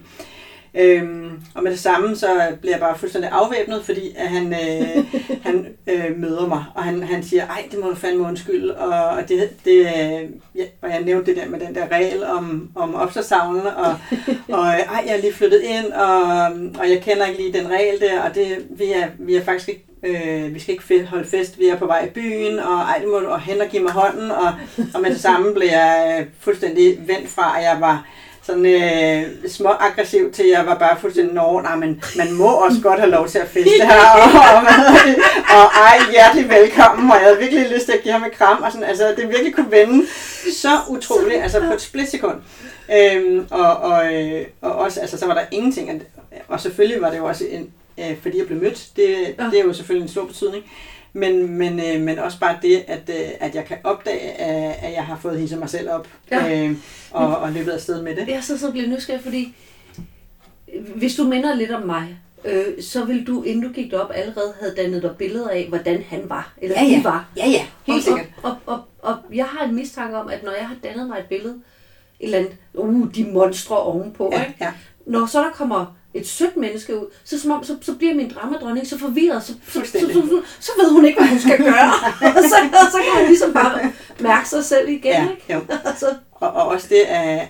Øhm, 0.73 1.41
og 1.55 1.63
med 1.63 1.71
det 1.71 1.79
samme, 1.79 2.15
så 2.15 2.27
bliver 2.61 2.73
jeg 2.73 2.79
bare 2.79 2.97
fuldstændig 2.97 3.31
afvæbnet, 3.33 3.85
fordi 3.85 4.15
at 4.17 4.27
han, 4.27 4.53
øh, 4.53 5.05
han 5.47 5.67
øh, 5.87 6.19
møder 6.19 6.47
mig, 6.47 6.65
og 6.75 6.83
han, 6.83 7.03
han 7.03 7.23
siger, 7.23 7.47
ej, 7.47 7.67
det 7.71 7.79
må 7.79 7.89
du 7.89 7.95
fandme 7.95 8.23
undskylde, 8.23 8.77
og, 8.77 9.09
og, 9.09 9.29
det, 9.29 9.49
det, 9.65 9.79
øh, 9.79 10.29
ja, 10.55 10.65
og 10.81 10.89
jeg 10.89 11.01
nævnte 11.01 11.31
det 11.31 11.41
der 11.41 11.49
med 11.49 11.59
den 11.59 11.75
der 11.75 11.91
regel 11.91 12.23
om, 12.23 12.69
om 12.75 12.95
opslagsavlen, 12.95 13.67
og, 13.67 13.95
og 14.57 14.65
ej, 14.67 15.03
jeg 15.05 15.17
er 15.17 15.21
lige 15.21 15.33
flyttet 15.33 15.61
ind, 15.61 15.93
og, 15.93 16.21
og 16.79 16.89
jeg 16.89 17.01
kender 17.01 17.25
ikke 17.25 17.41
lige 17.41 17.59
den 17.59 17.69
regel 17.69 17.99
der, 17.99 18.21
og 18.21 18.35
det, 18.35 18.65
vi, 18.69 18.91
er, 18.91 19.07
vi 19.19 19.35
er 19.35 19.43
faktisk 19.43 19.69
ikke 19.69 19.85
øh, 20.03 20.53
vi 20.53 20.59
skal 20.59 20.73
ikke 20.73 21.07
holde 21.07 21.29
fest, 21.29 21.59
vi 21.59 21.67
er 21.67 21.77
på 21.77 21.85
vej 21.85 22.05
i 22.05 22.09
byen, 22.09 22.59
og 22.59 22.73
ej, 22.73 22.97
det 22.97 23.07
må 23.07 23.19
du 23.19 23.27
og 23.27 23.41
hen 23.41 23.61
og 23.61 23.67
give 23.67 23.83
mig 23.83 23.91
hånden, 23.91 24.31
og, 24.31 24.53
og 24.93 25.01
med 25.01 25.09
det 25.09 25.19
samme 25.19 25.53
blev 25.53 25.67
jeg 25.67 26.25
fuldstændig 26.39 26.97
vendt 27.07 27.29
fra, 27.29 27.57
at 27.57 27.63
jeg 27.63 27.77
var 27.79 28.07
sådan 28.43 28.65
øh, 28.65 29.49
små 29.49 29.69
aggressiv 29.69 30.31
til, 30.31 30.47
jeg 30.47 30.65
var 30.65 30.75
bare 30.75 30.99
fuldstændig, 30.99 31.35
nå, 31.35 31.61
nej, 31.61 31.75
men 31.75 32.03
man 32.17 32.33
må 32.33 32.47
også 32.47 32.77
godt 32.83 32.99
have 32.99 33.11
lov 33.11 33.27
til 33.27 33.39
at 33.39 33.47
feste 33.47 33.85
her, 33.85 34.01
og, 34.13 34.21
og, 34.55 34.63
og, 35.57 35.65
ej, 35.87 35.97
hjertelig 36.11 36.49
velkommen, 36.49 37.11
og 37.11 37.17
jeg 37.17 37.25
havde 37.25 37.39
virkelig 37.39 37.69
lyst 37.69 37.85
til 37.85 37.93
at 37.93 38.03
give 38.03 38.13
ham 38.13 38.23
et 38.23 38.31
kram, 38.31 38.61
og 38.63 38.71
sådan, 38.71 38.87
altså, 38.87 39.13
det 39.17 39.29
virkelig 39.29 39.55
kunne 39.55 39.71
vende 39.71 40.05
så 40.53 40.79
utroligt, 40.89 41.43
altså 41.43 41.59
på 41.59 41.73
et 41.73 41.81
splitsekund. 41.81 42.37
Øhm, 42.93 43.47
og, 43.51 43.77
og, 43.77 44.13
øh, 44.13 44.45
og 44.61 44.75
også, 44.75 44.99
altså, 44.99 45.17
så 45.17 45.25
var 45.25 45.33
der 45.33 45.41
ingenting, 45.51 46.03
og 46.47 46.59
selvfølgelig 46.59 47.01
var 47.01 47.09
det 47.09 47.17
jo 47.17 47.25
også 47.25 47.45
en, 47.49 47.71
øh, 48.01 48.17
fordi 48.21 48.37
jeg 48.37 48.47
blev 48.47 48.61
mødt, 48.61 48.89
det, 48.95 49.35
det 49.51 49.59
er 49.59 49.63
jo 49.63 49.73
selvfølgelig 49.73 50.05
en 50.05 50.11
stor 50.11 50.25
betydning, 50.25 50.63
men, 51.13 51.47
men, 51.57 51.79
øh, 51.79 52.01
men 52.01 52.19
også 52.19 52.39
bare 52.39 52.57
det, 52.61 52.83
at, 52.87 53.09
øh, 53.09 53.29
at 53.39 53.55
jeg 53.55 53.65
kan 53.65 53.77
opdage, 53.83 54.41
at 54.81 54.93
jeg 54.93 55.05
har 55.05 55.17
fået 55.17 55.39
hisset 55.39 55.59
mig 55.59 55.69
selv 55.69 55.89
op 55.89 56.07
ja. 56.31 56.65
øh, 56.65 56.75
og, 57.11 57.37
og 57.37 57.51
løbet 57.51 57.71
afsted 57.71 58.01
med 58.01 58.15
det. 58.15 58.27
Jeg 58.27 58.43
så, 58.43 58.57
så 58.57 58.71
bliver 58.71 58.87
nysgerrig, 58.87 59.21
fordi 59.23 59.55
hvis 60.95 61.15
du 61.15 61.23
minder 61.23 61.55
lidt 61.55 61.71
om 61.71 61.81
mig, 61.81 62.17
øh, 62.45 62.83
så 62.83 63.05
vil 63.05 63.27
du, 63.27 63.43
inden 63.43 63.63
du 63.63 63.73
gik 63.73 63.93
op, 63.93 64.11
allerede 64.13 64.53
havde 64.59 64.75
dannet 64.75 65.01
dig 65.01 65.15
billeder 65.17 65.49
af, 65.49 65.65
hvordan 65.69 66.03
han 66.09 66.29
var, 66.29 66.53
eller 66.61 66.81
ja, 66.81 66.87
ja. 66.87 66.97
de 66.97 67.03
var. 67.03 67.29
Ja, 67.37 67.47
ja, 67.47 67.65
helt 67.83 68.03
sikkert. 68.03 68.25
Og, 68.43 68.51
og, 68.65 68.73
og, 68.75 68.83
og 69.11 69.17
jeg 69.33 69.45
har 69.45 69.65
en 69.65 69.75
mistanke 69.75 70.17
om, 70.17 70.29
at 70.29 70.43
når 70.43 70.51
jeg 70.51 70.67
har 70.67 70.75
dannet 70.83 71.07
mig 71.07 71.19
et 71.19 71.25
billede, 71.25 71.53
et 72.19 72.25
eller 72.25 72.37
andet, 72.37 72.53
uh, 72.73 73.15
de 73.15 73.23
monstre 73.23 73.77
ovenpå, 73.77 74.29
ja, 74.33 74.45
ikke? 74.45 74.55
Ja. 74.61 74.71
når 75.05 75.25
så 75.25 75.39
der 75.39 75.49
kommer 75.49 75.95
et 76.13 76.27
sødt 76.27 76.57
menneske 76.57 76.99
ud, 76.99 77.05
så, 77.23 77.39
som 77.39 77.51
om, 77.51 77.63
så, 77.63 77.75
så 77.81 77.95
bliver 77.95 78.13
min 78.13 78.31
dramadronning 78.35 78.87
så 78.87 78.99
forvirret, 78.99 79.43
så, 79.43 79.53
så, 79.67 79.79
så, 79.85 79.99
så, 79.99 80.41
så 80.59 80.71
ved 80.81 80.91
hun 80.91 81.05
ikke, 81.05 81.19
hvad 81.19 81.29
hun 81.29 81.39
skal 81.39 81.57
gøre. 81.57 81.91
og 82.37 82.43
så, 82.43 82.55
så 82.91 82.97
kan 82.97 83.19
hun 83.19 83.27
ligesom 83.27 83.53
bare 83.53 83.91
mærke 84.19 84.49
sig 84.49 84.65
selv 84.65 84.89
igen. 84.89 85.11
Ja, 85.11 85.27
ikke? 85.29 85.53
Jo. 85.53 85.61
og, 86.31 86.51
og 86.51 86.67
også 86.67 86.87
det, 86.89 87.01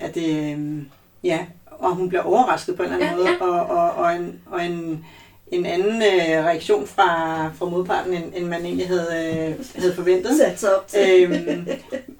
at 0.01 0.15
det, 0.15 0.53
øhm, 0.53 0.85
ja, 1.23 1.39
og 1.71 1.95
hun 1.95 2.09
bliver 2.09 2.21
overrasket 2.21 2.75
på 2.75 2.83
en 2.83 2.93
eller 2.93 3.07
anden 3.07 3.25
ja, 3.25 3.37
måde, 3.39 3.55
ja. 3.55 3.61
Og, 3.61 3.77
og, 3.77 3.91
og, 3.91 4.15
en, 4.15 4.39
og 4.45 4.65
en, 4.65 5.05
en 5.51 5.65
anden 5.65 6.01
øh, 6.01 6.45
reaktion 6.45 6.87
fra, 6.87 7.47
fra 7.57 7.65
modparten, 7.65 8.13
end, 8.13 8.33
end 8.35 8.45
man 8.45 8.65
egentlig 8.65 8.87
havde, 8.87 9.07
øh, 9.09 9.65
havde 9.75 9.95
forventet. 9.95 10.37
Sat 10.57 10.73
op 10.73 10.87
til. 10.87 11.23
Øhm, 11.23 11.67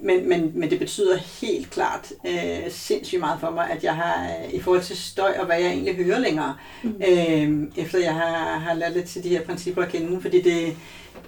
men, 0.02 0.28
men, 0.28 0.52
men 0.54 0.70
det 0.70 0.78
betyder 0.78 1.16
helt 1.16 1.70
klart 1.70 2.12
øh, 2.26 2.70
sindssygt 2.70 3.20
meget 3.20 3.40
for 3.40 3.50
mig, 3.50 3.70
at 3.70 3.84
jeg 3.84 3.96
har, 3.96 4.24
øh, 4.24 4.54
i 4.54 4.60
forhold 4.60 4.82
til 4.82 4.96
støj 4.96 5.34
og 5.38 5.46
hvad 5.46 5.60
jeg 5.60 5.70
egentlig 5.70 5.94
hører 5.96 6.18
længere, 6.18 6.56
mm. 6.82 7.02
øh, 7.08 7.84
efter 7.84 7.98
jeg 7.98 8.14
har, 8.14 8.58
har 8.58 8.74
lært 8.74 8.92
lidt 8.92 9.06
til 9.06 9.24
de 9.24 9.28
her 9.28 9.44
principper 9.44 9.82
at 9.82 9.88
kende, 9.88 10.20
fordi 10.20 10.42
det, 10.42 10.76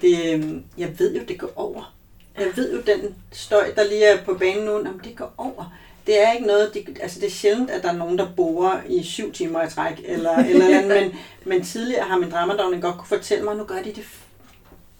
det, 0.01 0.33
øhm, 0.33 0.63
jeg 0.77 0.99
ved 0.99 1.15
jo, 1.15 1.21
det 1.27 1.39
går 1.39 1.51
over. 1.55 1.93
Jeg 2.39 2.47
ved 2.55 2.73
jo, 2.73 2.81
den 2.81 3.15
støj, 3.31 3.71
der 3.75 3.83
lige 3.83 4.05
er 4.05 4.23
på 4.23 4.33
banen 4.33 4.65
nu, 4.65 4.71
jamen, 4.71 5.01
det 5.03 5.15
går 5.15 5.33
over 5.37 5.73
det 6.07 6.23
er 6.23 6.31
ikke 6.31 6.47
noget, 6.47 6.73
de, 6.73 6.85
altså 7.01 7.19
det 7.19 7.27
er 7.27 7.31
sjældent, 7.31 7.69
at 7.69 7.83
der 7.83 7.89
er 7.89 7.97
nogen, 7.97 8.17
der 8.17 8.27
borer 8.35 8.81
i 8.89 9.03
syv 9.03 9.33
timer 9.33 9.63
i 9.63 9.69
træk, 9.69 10.01
eller, 10.05 10.35
eller, 10.37 10.65
eller 10.67 10.87
men, 11.01 11.13
men 11.45 11.63
tidligere 11.63 12.03
har 12.03 12.17
min 12.17 12.31
dramadagning 12.31 12.81
godt 12.81 12.97
kunne 12.97 13.07
fortælle 13.07 13.43
mig, 13.43 13.55
nu 13.55 13.63
gør 13.63 13.81
de 13.81 13.93
det 13.93 14.03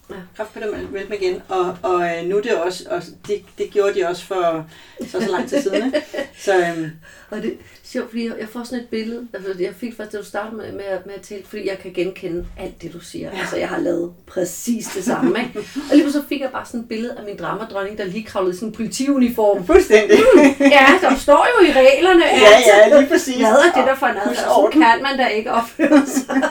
ja. 0.10 0.16
kraftpedal 0.38 0.88
igen, 1.14 1.42
og, 1.50 1.78
og 1.82 2.02
øh, 2.02 2.26
nu 2.26 2.38
er 2.38 2.42
det 2.42 2.56
også, 2.56 2.84
og 2.90 3.02
det, 3.28 3.42
det 3.58 3.72
gjorde 3.72 4.00
de 4.00 4.08
også 4.08 4.26
for 4.26 4.66
så, 5.02 5.22
så 5.22 5.32
lang 5.32 5.50
tid 5.50 5.62
siden. 5.62 5.86
Ikke? 5.86 6.04
Så, 6.38 6.58
øhm, 6.58 6.92
og 7.30 7.42
det 7.42 7.52
er 7.52 7.56
sjovt, 7.84 8.10
fordi 8.10 8.26
jeg, 8.26 8.48
får 8.52 8.64
sådan 8.64 8.80
et 8.80 8.90
billede, 8.90 9.28
altså 9.34 9.56
jeg 9.60 9.74
fik 9.80 9.98
faktisk, 9.98 10.12
da 10.12 10.18
du 10.18 10.26
startede 10.26 10.56
med, 10.56 10.72
med, 10.72 10.84
med 11.06 11.14
at 11.16 11.22
tale, 11.22 11.44
fordi 11.46 11.68
jeg 11.68 11.80
kan 11.80 11.94
genkende 11.94 12.46
alt 12.60 12.82
det, 12.82 12.94
du 12.94 13.00
siger. 13.00 13.30
Ja. 13.34 13.40
Altså 13.40 13.58
jeg 13.58 13.70
har 13.70 13.80
lavet 13.80 14.14
præcis 14.28 14.88
det 14.88 15.04
samme. 15.04 15.40
Ikke? 15.40 15.60
Og 15.92 15.98
lige 15.98 16.12
så 16.12 16.24
fik 16.30 16.42
jeg 16.42 16.50
bare 16.52 16.66
sådan 16.66 16.80
et 16.80 16.90
billede 16.90 17.14
af 17.18 17.24
min 17.24 17.38
dramadronning, 17.38 17.98
der 17.98 18.06
lige 18.06 18.24
kravlede 18.24 18.54
i 18.54 18.56
sådan 18.56 18.70
en 18.70 18.76
politiuniform. 18.76 19.66
Fuldstændig. 19.66 20.20
ja, 20.60 20.88
der 21.02 21.16
står 21.16 21.48
jo 21.60 21.68
i 21.68 21.72
reglerne. 21.72 22.26
Ja, 22.26 22.90
ja, 22.92 23.00
lige 23.00 23.10
præcis. 23.10 23.36
Hvad 23.36 23.46
er 23.46 23.72
det 23.76 23.88
der 23.88 23.96
for 23.96 24.06
en 24.06 24.18
adfærd? 24.18 24.36
Så 24.36 24.70
kan 24.72 25.02
man 25.02 25.18
da 25.18 25.28
ikke 25.28 25.52
opføre 25.52 26.06
sig. 26.06 26.42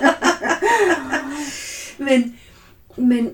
men, 2.09 2.39
men 2.97 3.33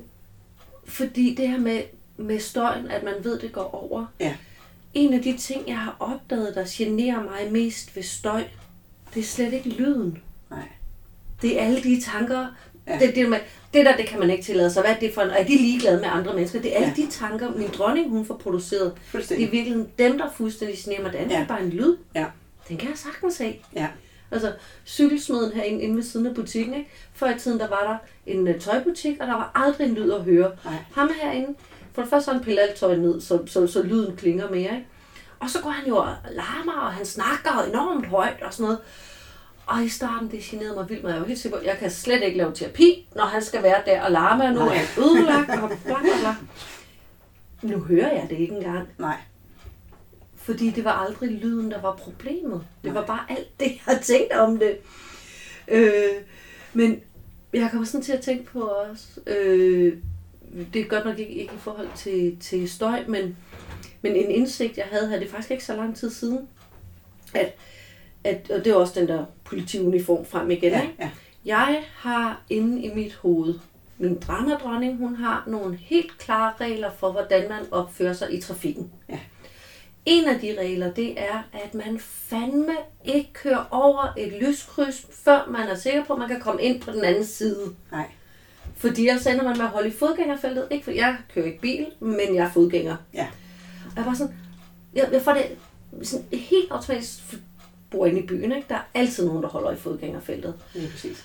fordi 1.07 1.35
det 1.35 1.49
her 1.49 1.59
med, 1.59 1.83
med 2.17 2.41
støjen, 2.41 2.91
at 2.91 3.03
man 3.03 3.15
ved, 3.23 3.39
det 3.39 3.53
går 3.53 3.75
over. 3.75 4.07
Ja. 4.21 4.35
En 4.95 5.13
af 5.13 5.23
de 5.23 5.37
ting, 5.37 5.69
jeg 5.69 5.79
har 5.79 5.97
opdaget, 6.01 6.55
der 6.55 6.65
generer 6.69 7.23
mig 7.23 7.53
mest 7.53 7.97
ved 7.97 8.03
støj, 8.03 8.45
det 9.15 9.21
er 9.21 9.25
slet 9.25 9.53
ikke 9.53 9.69
lyden. 9.69 10.19
Nej. 10.51 10.69
Det 11.43 11.61
er 11.61 11.65
alle 11.65 11.83
de 11.83 12.01
tanker, 12.01 12.47
ja. 12.87 12.99
det, 12.99 13.15
det, 13.15 13.31
med, 13.31 13.39
det 13.75 13.87
der, 13.87 13.97
det 13.97 14.07
kan 14.07 14.21
man 14.21 14.31
ikke 14.31 14.45
tillade 14.45 14.71
sig. 14.71 14.83
Hvad 14.83 14.95
er 14.95 14.99
det 14.99 15.15
for 15.15 15.23
en, 15.23 15.31
er 15.31 15.45
de 15.45 15.57
ligeglade 15.57 16.01
med 16.01 16.09
andre 16.09 16.35
mennesker? 16.35 16.63
Det 16.63 16.73
er 16.73 16.77
alle 16.77 16.95
ja. 16.97 17.03
de 17.03 17.11
tanker, 17.11 17.51
min 17.51 17.69
dronning 17.79 18.11
hun 18.11 18.27
får 18.27 18.37
produceret. 18.37 18.93
Det 19.13 19.31
er 19.31 19.37
i 19.37 19.39
virkeligheden 19.39 19.89
dem, 19.99 20.19
der 20.19 20.31
fuldstændig 20.37 21.03
mig. 21.03 21.13
Det 21.13 21.19
andet 21.19 21.31
ja. 21.31 21.43
er 21.43 21.47
bare 21.47 21.63
en 21.63 21.71
lyd. 21.71 21.97
Ja. 22.15 22.27
Den 22.69 22.77
kan 22.77 22.89
jeg 22.89 22.99
sagtens 22.99 23.39
have. 23.39 23.55
Ja. 23.75 23.87
Altså, 24.31 24.53
cykelsmeden 24.87 25.53
herinde 25.53 25.83
inde 25.83 25.97
ved 25.97 26.03
siden 26.03 26.27
af 26.27 26.35
butikken, 26.35 26.75
ikke? 26.75 26.91
Før 27.13 27.35
i 27.35 27.39
tiden, 27.39 27.61
der 27.61 27.69
var 27.69 27.83
der 27.83 27.97
en 28.33 28.49
uh, 28.49 28.61
tøjbutik, 28.61 29.21
og 29.21 29.27
der 29.27 29.33
var 29.35 29.51
aldrig 29.55 29.87
en 29.87 29.95
lyd 29.95 30.13
at 30.13 30.23
høre. 30.23 30.53
Nej. 30.65 30.75
Ham 30.95 31.11
herinde, 31.23 31.55
for 31.93 32.03
det 32.03 32.11
første 32.11 32.33
han 32.33 32.43
pillet 32.43 32.63
alt 32.63 32.75
tøj 32.75 32.97
ned, 32.97 33.21
så, 33.21 33.39
så, 33.47 33.67
så 33.67 33.83
lyden 33.83 34.17
klinger 34.17 34.51
mere, 34.51 34.61
ikke? 34.61 34.87
Og 35.41 35.51
så 35.51 35.61
går 35.63 35.71
han 35.71 35.89
jo 35.89 35.97
og 35.97 36.15
larmer, 36.31 36.73
og 36.73 36.93
han 36.93 37.07
snakker 37.07 37.65
enormt 37.71 38.07
højt 38.07 38.43
og 38.43 38.53
sådan 38.55 38.65
noget. 38.65 38.79
Og 39.67 39.85
i 39.85 39.89
starten, 39.89 40.31
det 40.31 40.41
generede 40.43 40.75
mig 40.75 40.89
vildt, 40.89 41.03
men 41.03 41.13
jeg 41.13 41.21
var 41.21 41.27
helt 41.27 41.41
sikker 41.41 41.59
på, 41.59 41.65
jeg 41.65 41.79
kan 41.79 41.91
slet 41.91 42.23
ikke 42.23 42.39
lave 42.39 42.55
terapi, 42.55 43.09
når 43.17 43.25
han 43.25 43.43
skal 43.45 43.63
være 43.63 43.83
der 43.87 44.03
og 44.03 44.11
larme, 44.11 44.45
og 44.45 44.53
nu 44.53 44.61
er 44.61 44.73
jeg 44.73 44.87
ødelagt, 44.99 45.51
og 45.51 45.69
bla 45.85 45.99
bla 46.01 46.11
bla. 46.21 46.35
Nu 47.63 47.79
hører 47.79 48.13
jeg 48.13 48.27
det 48.31 48.39
ikke 48.39 48.55
engang. 48.55 48.89
Nej. 48.99 49.17
Fordi 50.43 50.71
det 50.71 50.85
var 50.85 50.93
aldrig 50.93 51.31
lyden, 51.31 51.71
der 51.71 51.81
var 51.81 51.97
problemet. 51.97 52.65
Det 52.85 52.95
var 52.95 53.07
bare 53.07 53.21
alt 53.29 53.49
det, 53.61 53.73
jeg 53.87 54.01
tænkte 54.03 54.41
om 54.41 54.59
det. 54.59 54.79
Øh, 55.69 56.23
men 56.73 57.01
jeg 57.53 57.71
kommer 57.71 57.87
sådan 57.87 58.05
til 58.05 58.13
at 58.13 58.21
tænke 58.21 58.45
på 58.45 58.61
også, 58.61 59.21
øh, 59.27 59.97
det 60.75 60.81
er 60.81 60.89
godt 60.89 61.05
nok 61.05 61.19
ikke, 61.19 61.33
ikke 61.33 61.55
i 61.55 61.59
forhold 61.59 61.89
til, 61.97 62.37
til 62.41 62.71
støj, 62.71 63.05
men, 63.09 63.37
men 64.03 64.17
en 64.17 64.31
indsigt, 64.31 64.79
jeg 64.79 64.87
havde 64.91 65.09
her, 65.09 65.19
det 65.19 65.27
er 65.27 65.31
faktisk 65.31 65.51
ikke 65.51 65.65
så 65.65 65.77
lang 65.77 65.97
tid 65.97 66.11
siden, 66.11 66.49
at, 67.35 67.55
at 68.25 68.51
og 68.51 68.65
det 68.65 68.71
er 68.71 68.75
også 68.75 69.01
den 69.01 69.09
der 69.09 69.25
politiuniform 69.45 70.25
frem 70.25 70.51
igen. 70.51 70.73
Ja, 70.73 70.89
ja. 70.99 71.11
Jeg 71.45 71.85
har 71.95 72.43
inde 72.51 72.83
i 72.83 72.95
mit 72.95 73.15
hoved, 73.15 73.55
min 73.99 74.19
dramadronning, 74.27 74.97
hun 74.97 75.17
har 75.17 75.45
nogle 75.47 75.77
helt 75.77 76.19
klare 76.19 76.53
regler 76.61 76.91
for, 76.99 77.13
hvordan 77.13 77.49
man 77.49 77.63
opfører 77.71 78.13
sig 78.13 78.35
i 78.35 78.41
trafikken. 78.41 78.93
Ja. 79.09 79.19
En 80.07 80.29
af 80.29 80.41
de 80.41 80.57
regler, 80.61 80.93
det 80.93 81.21
er, 81.21 81.43
at 81.53 81.75
man 81.75 81.99
fandme 82.01 82.77
ikke 83.05 83.33
kører 83.33 83.65
over 83.71 84.15
et 84.19 84.33
lyskryds, 84.43 85.07
før 85.25 85.47
man 85.51 85.69
er 85.69 85.75
sikker 85.75 86.05
på, 86.05 86.13
at 86.13 86.19
man 86.19 86.29
kan 86.29 86.41
komme 86.41 86.63
ind 86.63 86.81
på 86.81 86.91
den 86.91 87.05
anden 87.05 87.27
side. 87.27 87.75
Nej. 87.93 88.11
Fordi 88.77 89.07
jeg 89.07 89.21
sender 89.21 89.45
man 89.45 89.57
med 89.57 89.65
at 89.65 89.71
holde 89.71 89.89
i 89.89 89.93
fodgængerfeltet. 89.93 90.69
Ikke 90.71 90.85
for 90.85 90.91
jeg 90.91 91.17
kører 91.35 91.47
ikke 91.47 91.61
bil, 91.61 91.87
men 92.01 92.35
jeg 92.35 92.45
er 92.45 92.51
fodgænger. 92.51 92.97
Ja. 93.15 93.29
Og 93.91 93.97
jeg 93.97 94.07
var 94.07 94.15
sådan, 94.15 94.35
jeg, 94.95 95.09
jeg 95.13 95.23
får 95.23 95.33
det 95.33 95.47
sådan 96.03 96.27
helt 96.33 96.71
automatisk, 96.71 97.21
bor 97.91 98.07
inde 98.07 98.21
i 98.21 98.27
byen, 98.27 98.53
ikke? 98.53 98.67
der 98.69 98.75
er 98.75 98.83
altid 98.95 99.27
nogen, 99.27 99.43
der 99.43 99.49
holder 99.49 99.71
i 99.71 99.77
fodgængerfeltet. 99.77 100.55
Ja, 100.75 100.81
præcis. 100.91 101.25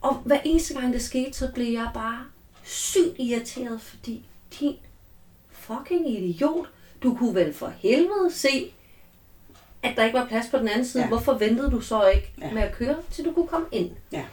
Og 0.00 0.14
hver 0.14 0.40
eneste 0.44 0.74
gang 0.80 0.92
det 0.92 1.02
skete, 1.02 1.32
så 1.32 1.48
blev 1.54 1.72
jeg 1.72 1.90
bare 1.94 2.24
sygt 2.64 3.14
irriteret, 3.18 3.80
fordi 3.80 4.26
din 4.60 4.76
fucking 5.50 6.10
idiot, 6.10 6.66
du 7.06 7.14
kunne 7.14 7.34
vel 7.34 7.54
for 7.54 7.72
helvede 7.78 8.30
se, 8.30 8.72
at 9.82 9.96
der 9.96 10.04
ikke 10.04 10.18
var 10.18 10.26
plads 10.26 10.46
på 10.50 10.58
den 10.58 10.68
anden 10.68 10.84
side. 10.86 11.02
Ja. 11.02 11.08
Hvorfor 11.08 11.34
ventede 11.38 11.70
du 11.70 11.80
så 11.80 12.06
ikke 12.14 12.32
Ja. 12.42 12.52
med 12.52 12.62
at 12.62 12.72
køre, 12.74 12.96
til 13.10 13.24
du 13.24 13.32
kunne 13.32 13.46
komme 13.46 13.66
ind? 13.72 13.90
Ja. 14.12 14.24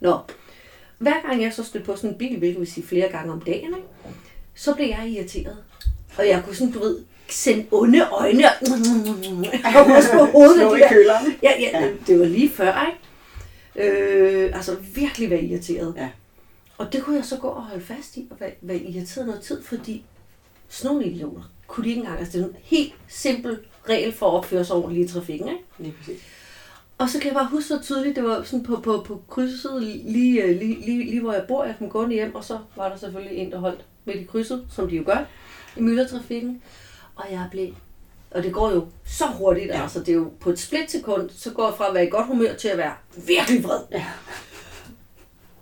Nå, 0.00 0.18
hver 0.98 1.26
gang 1.28 1.42
jeg 1.42 1.52
så 1.54 1.64
stødte 1.64 1.86
på 1.86 1.96
sådan 1.96 2.10
en 2.10 2.18
bil, 2.18 2.38
hvilket 2.38 2.60
vil 2.60 2.72
sige 2.72 2.86
flere 2.86 3.08
gange 3.08 3.32
om 3.32 3.40
dagen, 3.40 3.66
ikke? 3.76 3.88
så 4.54 4.74
blev 4.74 4.86
jeg 4.88 5.08
irriteret. 5.08 5.56
Og 6.18 6.28
jeg 6.28 6.42
kunne 6.44 6.54
sådan, 6.56 6.72
du 6.72 6.78
ved, 6.78 6.98
sende 7.28 7.66
onde 7.70 8.06
øjne. 8.08 8.44
og- 8.48 8.52
Jeg 9.72 9.96
også 9.96 10.12
på 10.12 10.24
hovedet. 10.24 10.56
Slå 10.56 10.74
i 10.74 10.80
køleren. 10.88 11.26
Ja, 11.42 11.50
ja, 11.60 11.70
Ja. 11.80 11.80
ja. 11.84 11.90
det 12.06 12.18
var 12.20 12.24
lige 12.26 12.50
før, 12.50 12.86
ikke? 13.76 13.90
Øh, 13.90 14.56
altså 14.56 14.76
virkelig 14.94 15.30
være 15.30 15.42
irriteret. 15.42 15.94
Ja. 15.96 16.08
Og 16.78 16.92
det 16.92 17.02
kunne 17.02 17.16
jeg 17.16 17.24
så 17.24 17.36
gå 17.36 17.48
og 17.48 17.62
holde 17.62 17.84
fast 17.84 18.16
i, 18.16 18.26
og 18.30 18.36
være, 18.40 18.50
være 18.62 18.76
irriteret 18.78 19.26
noget 19.26 19.42
tid, 19.42 19.62
fordi 19.62 20.04
sådan 20.68 20.94
nogle 20.96 21.10
idioter 21.10 21.42
kunne 21.72 21.84
de 21.84 21.88
ikke 21.88 22.00
engang, 22.00 22.18
altså 22.18 22.38
det 22.38 22.44
er 22.44 22.48
en 22.48 22.56
helt 22.62 22.94
simpel 23.08 23.58
regel 23.88 24.12
for 24.12 24.26
at 24.26 24.32
opføre 24.34 24.64
sig 24.64 24.76
ordentligt 24.76 25.10
i 25.10 25.14
trafikken, 25.14 25.48
ikke? 25.48 25.60
Lige 25.78 25.94
præcis. 25.98 26.20
Og 26.98 27.08
så 27.08 27.18
kan 27.18 27.26
jeg 27.26 27.34
bare 27.34 27.46
huske 27.46 27.68
så 27.68 27.80
tydeligt, 27.82 28.16
det 28.16 28.24
var 28.24 28.42
sådan 28.42 28.62
på, 28.64 28.76
på, 28.76 29.02
på 29.06 29.22
krydset, 29.30 29.82
lige, 29.82 30.42
øh, 30.42 30.58
lige, 30.58 30.80
lige, 30.86 31.04
lige 31.04 31.20
hvor 31.20 31.32
jeg 31.32 31.44
bor, 31.48 31.64
jeg 31.64 31.74
kom 31.78 31.90
gående 31.90 32.14
hjem, 32.14 32.34
og 32.34 32.44
så 32.44 32.58
var 32.76 32.88
der 32.88 32.96
selvfølgelig 32.96 33.38
en, 33.38 33.50
der 33.52 33.58
holdt 33.58 33.84
midt 34.04 34.16
i 34.18 34.24
krydset, 34.24 34.66
som 34.70 34.88
de 34.88 34.96
jo 34.96 35.02
gør, 35.06 35.18
i 35.76 35.80
myldretrafikken. 35.80 36.62
Og 37.16 37.24
jeg 37.30 37.48
blev, 37.50 37.74
og 38.30 38.42
det 38.42 38.52
går 38.52 38.70
jo 38.70 38.86
så 39.06 39.24
hurtigt, 39.26 39.66
Ja. 39.68 39.82
altså 39.82 40.00
det 40.00 40.08
er 40.08 40.12
jo 40.12 40.30
på 40.40 40.50
et 40.50 40.58
splitsekund, 40.58 41.30
så 41.30 41.50
går 41.50 41.66
jeg 41.66 41.74
fra 41.76 41.88
at 41.88 41.94
være 41.94 42.06
i 42.06 42.10
godt 42.10 42.26
humør 42.26 42.54
til 42.54 42.68
at 42.68 42.78
være 42.78 42.92
virkelig 43.26 43.64
vred. 43.64 43.80
Ja. 43.92 44.06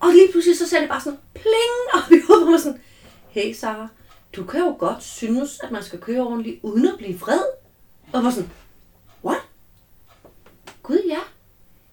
Og 0.00 0.08
lige 0.12 0.28
pludselig 0.32 0.58
så 0.58 0.68
sagde 0.68 0.82
det 0.82 0.90
bare 0.90 1.00
sådan, 1.00 1.18
pling, 1.34 1.76
og 1.94 2.00
vi 2.10 2.16
hovedet 2.28 2.50
mig 2.50 2.60
sådan, 2.60 2.80
hey 3.28 3.54
Sara, 3.54 3.88
du 4.36 4.44
kan 4.44 4.60
jo 4.60 4.76
godt 4.78 5.02
synes, 5.02 5.60
at 5.60 5.70
man 5.70 5.82
skal 5.82 6.00
køre 6.00 6.20
ordentligt, 6.20 6.60
uden 6.62 6.88
at 6.88 6.94
blive 6.98 7.18
vred. 7.18 7.42
Og 8.12 8.24
var 8.24 8.30
sådan, 8.30 8.50
what? 9.24 9.40
Gud 10.82 11.02
ja, 11.08 11.18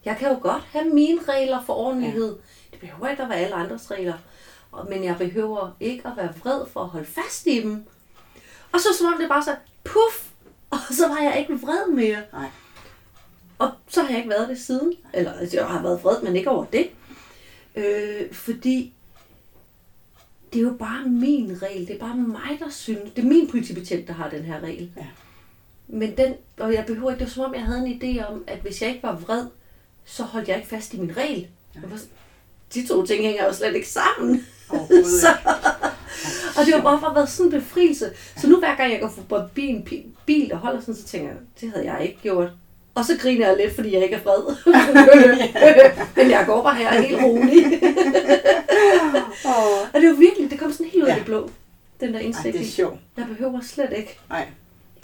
jeg 0.05 0.17
kan 0.17 0.29
jo 0.29 0.39
godt 0.41 0.63
have 0.63 0.85
mine 0.85 1.21
regler 1.27 1.63
for 1.65 1.73
ordentlighed. 1.73 2.35
Det 2.71 2.79
behøver 2.79 3.07
ikke 3.07 3.23
at 3.23 3.29
være 3.29 3.39
alle 3.39 3.55
andres 3.55 3.91
regler. 3.91 4.17
Men 4.89 5.03
jeg 5.03 5.17
behøver 5.17 5.71
ikke 5.79 6.07
at 6.07 6.17
være 6.17 6.33
vred 6.43 6.65
for 6.73 6.79
at 6.79 6.87
holde 6.87 7.05
fast 7.07 7.47
i 7.47 7.61
dem. 7.61 7.85
Og 8.71 8.79
så 8.79 8.87
som 8.97 9.13
om 9.13 9.19
det 9.19 9.29
bare 9.29 9.43
så, 9.43 9.55
puff, 9.83 10.27
og 10.69 10.77
så 10.91 11.07
var 11.07 11.17
jeg 11.17 11.39
ikke 11.39 11.61
vred 11.61 11.87
mere. 11.87 12.21
Nej. 12.33 12.49
Og 13.59 13.71
så 13.87 14.01
har 14.01 14.09
jeg 14.09 14.17
ikke 14.17 14.29
været 14.29 14.49
det 14.49 14.59
siden. 14.59 14.93
Eller 15.13 15.33
altså, 15.33 15.57
jeg 15.57 15.67
har 15.67 15.81
været 15.81 16.03
vred, 16.03 16.21
men 16.21 16.35
ikke 16.35 16.49
over 16.49 16.65
det. 16.65 16.89
Øh, 17.75 18.33
fordi 18.33 18.93
det 20.53 20.59
er 20.59 20.63
jo 20.63 20.73
bare 20.79 21.09
min 21.09 21.61
regel. 21.61 21.87
Det 21.87 21.95
er 21.95 21.99
bare 21.99 22.17
mig, 22.17 22.57
der 22.59 22.69
synes. 22.69 23.11
Det 23.15 23.23
er 23.23 23.27
min 23.27 23.47
politibetjent, 23.47 24.07
der 24.07 24.13
har 24.13 24.29
den 24.29 24.43
her 24.43 24.59
regel. 24.59 24.91
Ja. 24.97 25.05
Men 25.87 26.17
den, 26.17 26.33
og 26.59 26.73
jeg 26.73 26.85
behøver 26.87 27.11
ikke, 27.11 27.19
det 27.19 27.27
var 27.27 27.31
som 27.31 27.43
om, 27.43 27.53
jeg 27.53 27.63
havde 27.63 27.87
en 27.87 28.01
idé 28.01 28.25
om, 28.25 28.43
at 28.47 28.59
hvis 28.59 28.81
jeg 28.81 28.89
ikke 28.89 29.03
var 29.03 29.15
vred, 29.15 29.45
så 30.05 30.23
holdt 30.23 30.47
jeg 30.47 30.57
ikke 30.57 30.69
fast 30.69 30.93
i 30.93 30.99
min 30.99 31.17
regel. 31.17 31.47
Jeg 31.75 31.91
var 31.91 31.99
de 32.73 32.87
to 32.87 33.05
ting 33.05 33.23
hænger 33.23 33.45
jo 33.45 33.53
slet 33.53 33.75
ikke 33.75 33.89
sammen. 33.89 34.45
Så, 35.21 35.27
og 36.57 36.65
det 36.65 36.73
har 36.73 36.81
bare 36.81 36.99
for 36.99 37.13
været 37.13 37.29
sådan 37.29 37.53
en 37.53 37.59
befrielse. 37.59 38.11
Så 38.37 38.49
nu 38.49 38.59
hver 38.59 38.75
gang 38.75 38.91
jeg 38.91 38.99
går 38.99 39.13
forbi 39.29 39.67
en 39.67 39.87
bil, 40.25 40.49
der 40.49 40.55
holder 40.55 40.79
sådan, 40.79 40.95
så 40.95 41.03
tænker 41.03 41.27
jeg, 41.27 41.37
det 41.61 41.71
havde 41.71 41.93
jeg 41.93 42.03
ikke 42.03 42.19
gjort. 42.21 42.49
Og 42.97 43.05
så 43.05 43.17
griner 43.21 43.47
jeg 43.47 43.57
lidt, 43.57 43.75
fordi 43.75 43.93
jeg 43.95 44.03
ikke 44.03 44.15
er 44.15 44.19
vred. 44.19 44.55
Men 46.15 46.31
jeg 46.31 46.43
går 46.45 46.63
bare 46.63 46.75
her 46.75 47.01
helt 47.01 47.21
rolig. 47.23 47.65
Åh. 49.45 49.81
og 49.93 50.01
det 50.01 50.07
jo 50.09 50.13
virkelig, 50.13 50.51
det 50.51 50.59
kom 50.59 50.71
sådan 50.71 50.85
helt 50.85 51.03
ud 51.03 51.07
af 51.09 51.13
Ja. 51.13 51.17
det 51.17 51.25
blå. 51.25 51.49
Den 51.99 52.13
der 52.13 52.19
Ej, 52.19 52.25
indsigt 52.25 52.53
det 52.53 52.61
er 52.61 52.65
sjovt. 52.71 52.99
Jeg 53.17 53.25
behøver 53.25 53.59
slet 53.61 53.93
ikke. 53.97 54.19
Nej. 54.29 54.45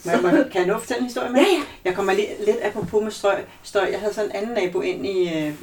Må, 0.21 0.27
jeg- 0.27 0.45
kan 0.51 0.61
jeg 0.61 0.67
nu 0.67 0.79
fortælle 0.79 0.99
en 0.99 1.05
historie 1.05 1.29
med? 1.31 1.39
Ja, 1.41 1.45
ja. 1.47 1.61
Jeg 1.85 1.95
kommer 1.95 2.13
lige, 2.13 2.27
lidt 2.45 2.57
apropos 2.63 3.03
med 3.03 3.11
støj, 3.11 3.41
støj. 3.63 3.87
Jeg 3.91 3.99
havde 3.99 4.13
sådan 4.13 4.29
en 4.29 4.35
anden 4.35 4.51
nabo 4.63 4.81
ind 4.81 5.05
i, 5.05 5.29
øh, 5.47 5.53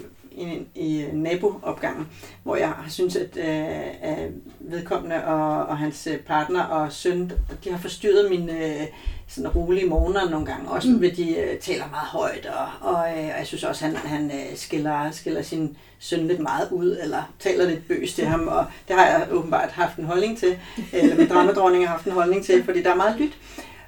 i, 0.40 0.66
i 0.74 1.06
naboopgangen, 1.12 2.08
hvor 2.42 2.56
jeg 2.56 2.68
har 2.68 2.84
synes 2.88 3.16
at 3.16 3.36
øh, 3.36 3.86
øh, 4.10 4.30
vedkommende 4.60 5.24
og, 5.24 5.66
og 5.66 5.78
hans 5.78 6.06
øh, 6.06 6.18
partner 6.18 6.62
og 6.62 6.92
søn, 6.92 7.32
de 7.64 7.70
har 7.70 7.78
forstyrret 7.78 8.30
min 8.30 8.50
øh, 8.50 8.82
sådan 9.28 9.50
rolige 9.50 9.86
morgener 9.86 10.30
nogle 10.30 10.46
gange. 10.46 10.70
Også 10.70 10.88
Mm. 10.88 11.00
ved 11.00 11.10
de 11.12 11.36
øh, 11.36 11.58
taler 11.58 11.84
meget 11.90 12.06
højt, 12.08 12.46
og, 12.46 12.88
og, 12.94 13.08
øh, 13.10 13.24
og 13.24 13.38
jeg 13.38 13.46
synes 13.46 13.64
også, 13.64 13.84
han, 13.86 13.96
han 13.96 14.30
øh, 14.30 14.56
skiller, 14.56 15.10
skiller 15.10 15.42
sin 15.42 15.76
søn 15.98 16.26
lidt 16.28 16.40
meget 16.40 16.68
ud, 16.70 16.98
eller 17.02 17.32
taler 17.38 17.66
lidt 17.68 17.88
bøs 17.88 18.14
til 18.14 18.26
ham, 18.26 18.48
og 18.48 18.64
det 18.88 18.96
har 18.96 19.06
jeg 19.06 19.28
åbenbart 19.30 19.68
haft 19.70 19.96
en 19.96 20.04
holdning 20.04 20.38
til, 20.38 20.58
eller 20.92 21.16
min 21.16 21.28
dramadronning 21.32 21.84
har 21.86 21.92
haft 21.92 22.04
en 22.06 22.12
holdning 22.12 22.44
til, 22.44 22.64
fordi 22.64 22.82
der 22.82 22.90
er 22.90 22.96
meget 22.96 23.16
lyt. 23.20 23.32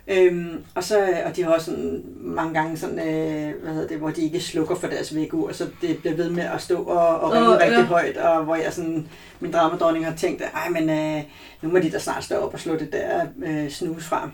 Øhm, 0.08 0.64
og, 0.74 0.84
så, 0.84 1.08
og 1.26 1.36
de 1.36 1.42
har 1.42 1.50
også 1.50 1.66
sådan, 1.66 2.02
mange 2.20 2.54
gange 2.54 2.76
sådan, 2.76 2.98
øh, 2.98 3.62
hvad 3.62 3.72
hedder 3.72 3.88
det, 3.88 3.98
hvor 3.98 4.10
de 4.10 4.22
ikke 4.22 4.40
slukker 4.40 4.74
for 4.74 4.86
deres 4.86 5.14
vækkeur, 5.14 5.52
så 5.52 5.66
det 5.80 5.98
bliver 5.98 6.16
ved 6.16 6.30
med 6.30 6.42
at 6.42 6.60
stå 6.60 6.82
og, 6.82 7.20
og 7.20 7.32
ringe 7.32 7.48
oh, 7.48 7.54
rigtig 7.54 7.78
ja. 7.78 7.84
højt, 7.84 8.16
og 8.16 8.44
hvor 8.44 8.54
jeg 8.54 8.72
sådan, 8.72 9.08
min 9.40 9.52
dramadronning 9.52 10.06
har 10.06 10.16
tænkt, 10.16 10.42
ej, 10.42 10.68
men 10.68 10.90
øh, 10.90 11.22
nu 11.62 11.68
må 11.68 11.78
de 11.78 11.90
da 11.90 11.98
snart 11.98 12.24
stå 12.24 12.34
op 12.34 12.54
og 12.54 12.60
slå 12.60 12.76
det 12.76 12.92
der 12.92 13.26
øh, 13.46 13.70
snus 13.70 14.04
fra. 14.04 14.30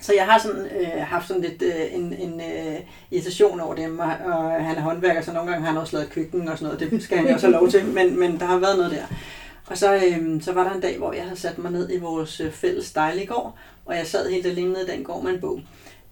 Så 0.00 0.12
jeg 0.14 0.24
har 0.24 0.38
sådan, 0.38 0.66
øh, 0.80 1.02
haft 1.02 1.28
sådan 1.28 1.42
lidt 1.42 1.62
øh, 1.62 1.94
en, 1.94 2.12
en 2.12 2.40
øh, 2.40 2.80
irritation 3.10 3.60
over 3.60 3.74
dem, 3.74 3.98
og, 3.98 4.12
og 4.24 4.64
han 4.64 4.76
er 4.76 4.80
håndværker, 4.80 5.22
så 5.22 5.32
nogle 5.32 5.50
gange 5.50 5.66
har 5.66 5.72
han 5.72 5.80
også 5.80 5.96
lavet 5.96 6.10
køkken 6.10 6.48
og 6.48 6.58
sådan 6.58 6.74
noget, 6.74 6.92
det 6.92 7.02
skal 7.02 7.18
han 7.18 7.26
jo 7.26 7.34
også 7.34 7.46
have 7.46 7.60
lov 7.60 7.68
til, 7.68 7.84
men, 7.84 8.20
men 8.20 8.40
der 8.40 8.46
har 8.46 8.58
været 8.58 8.76
noget 8.76 8.92
der. 8.92 9.16
Og 9.66 9.78
så, 9.78 9.94
øhm, 9.94 10.40
så 10.40 10.52
var 10.52 10.64
der 10.64 10.74
en 10.74 10.80
dag, 10.80 10.98
hvor 10.98 11.12
jeg 11.12 11.24
havde 11.24 11.40
sat 11.40 11.58
mig 11.58 11.72
ned 11.72 11.90
i 11.92 11.98
vores 11.98 12.40
øh, 12.40 12.52
fælles 12.52 12.92
dejlige 12.92 13.26
gård, 13.26 13.58
og 13.84 13.96
jeg 13.96 14.06
sad 14.06 14.30
helt 14.30 14.46
alene 14.46 14.72
nede 14.72 14.86
i 14.86 14.90
den 14.90 15.04
gård 15.04 15.24
med 15.24 15.32
en 15.32 15.40
bog. 15.40 15.60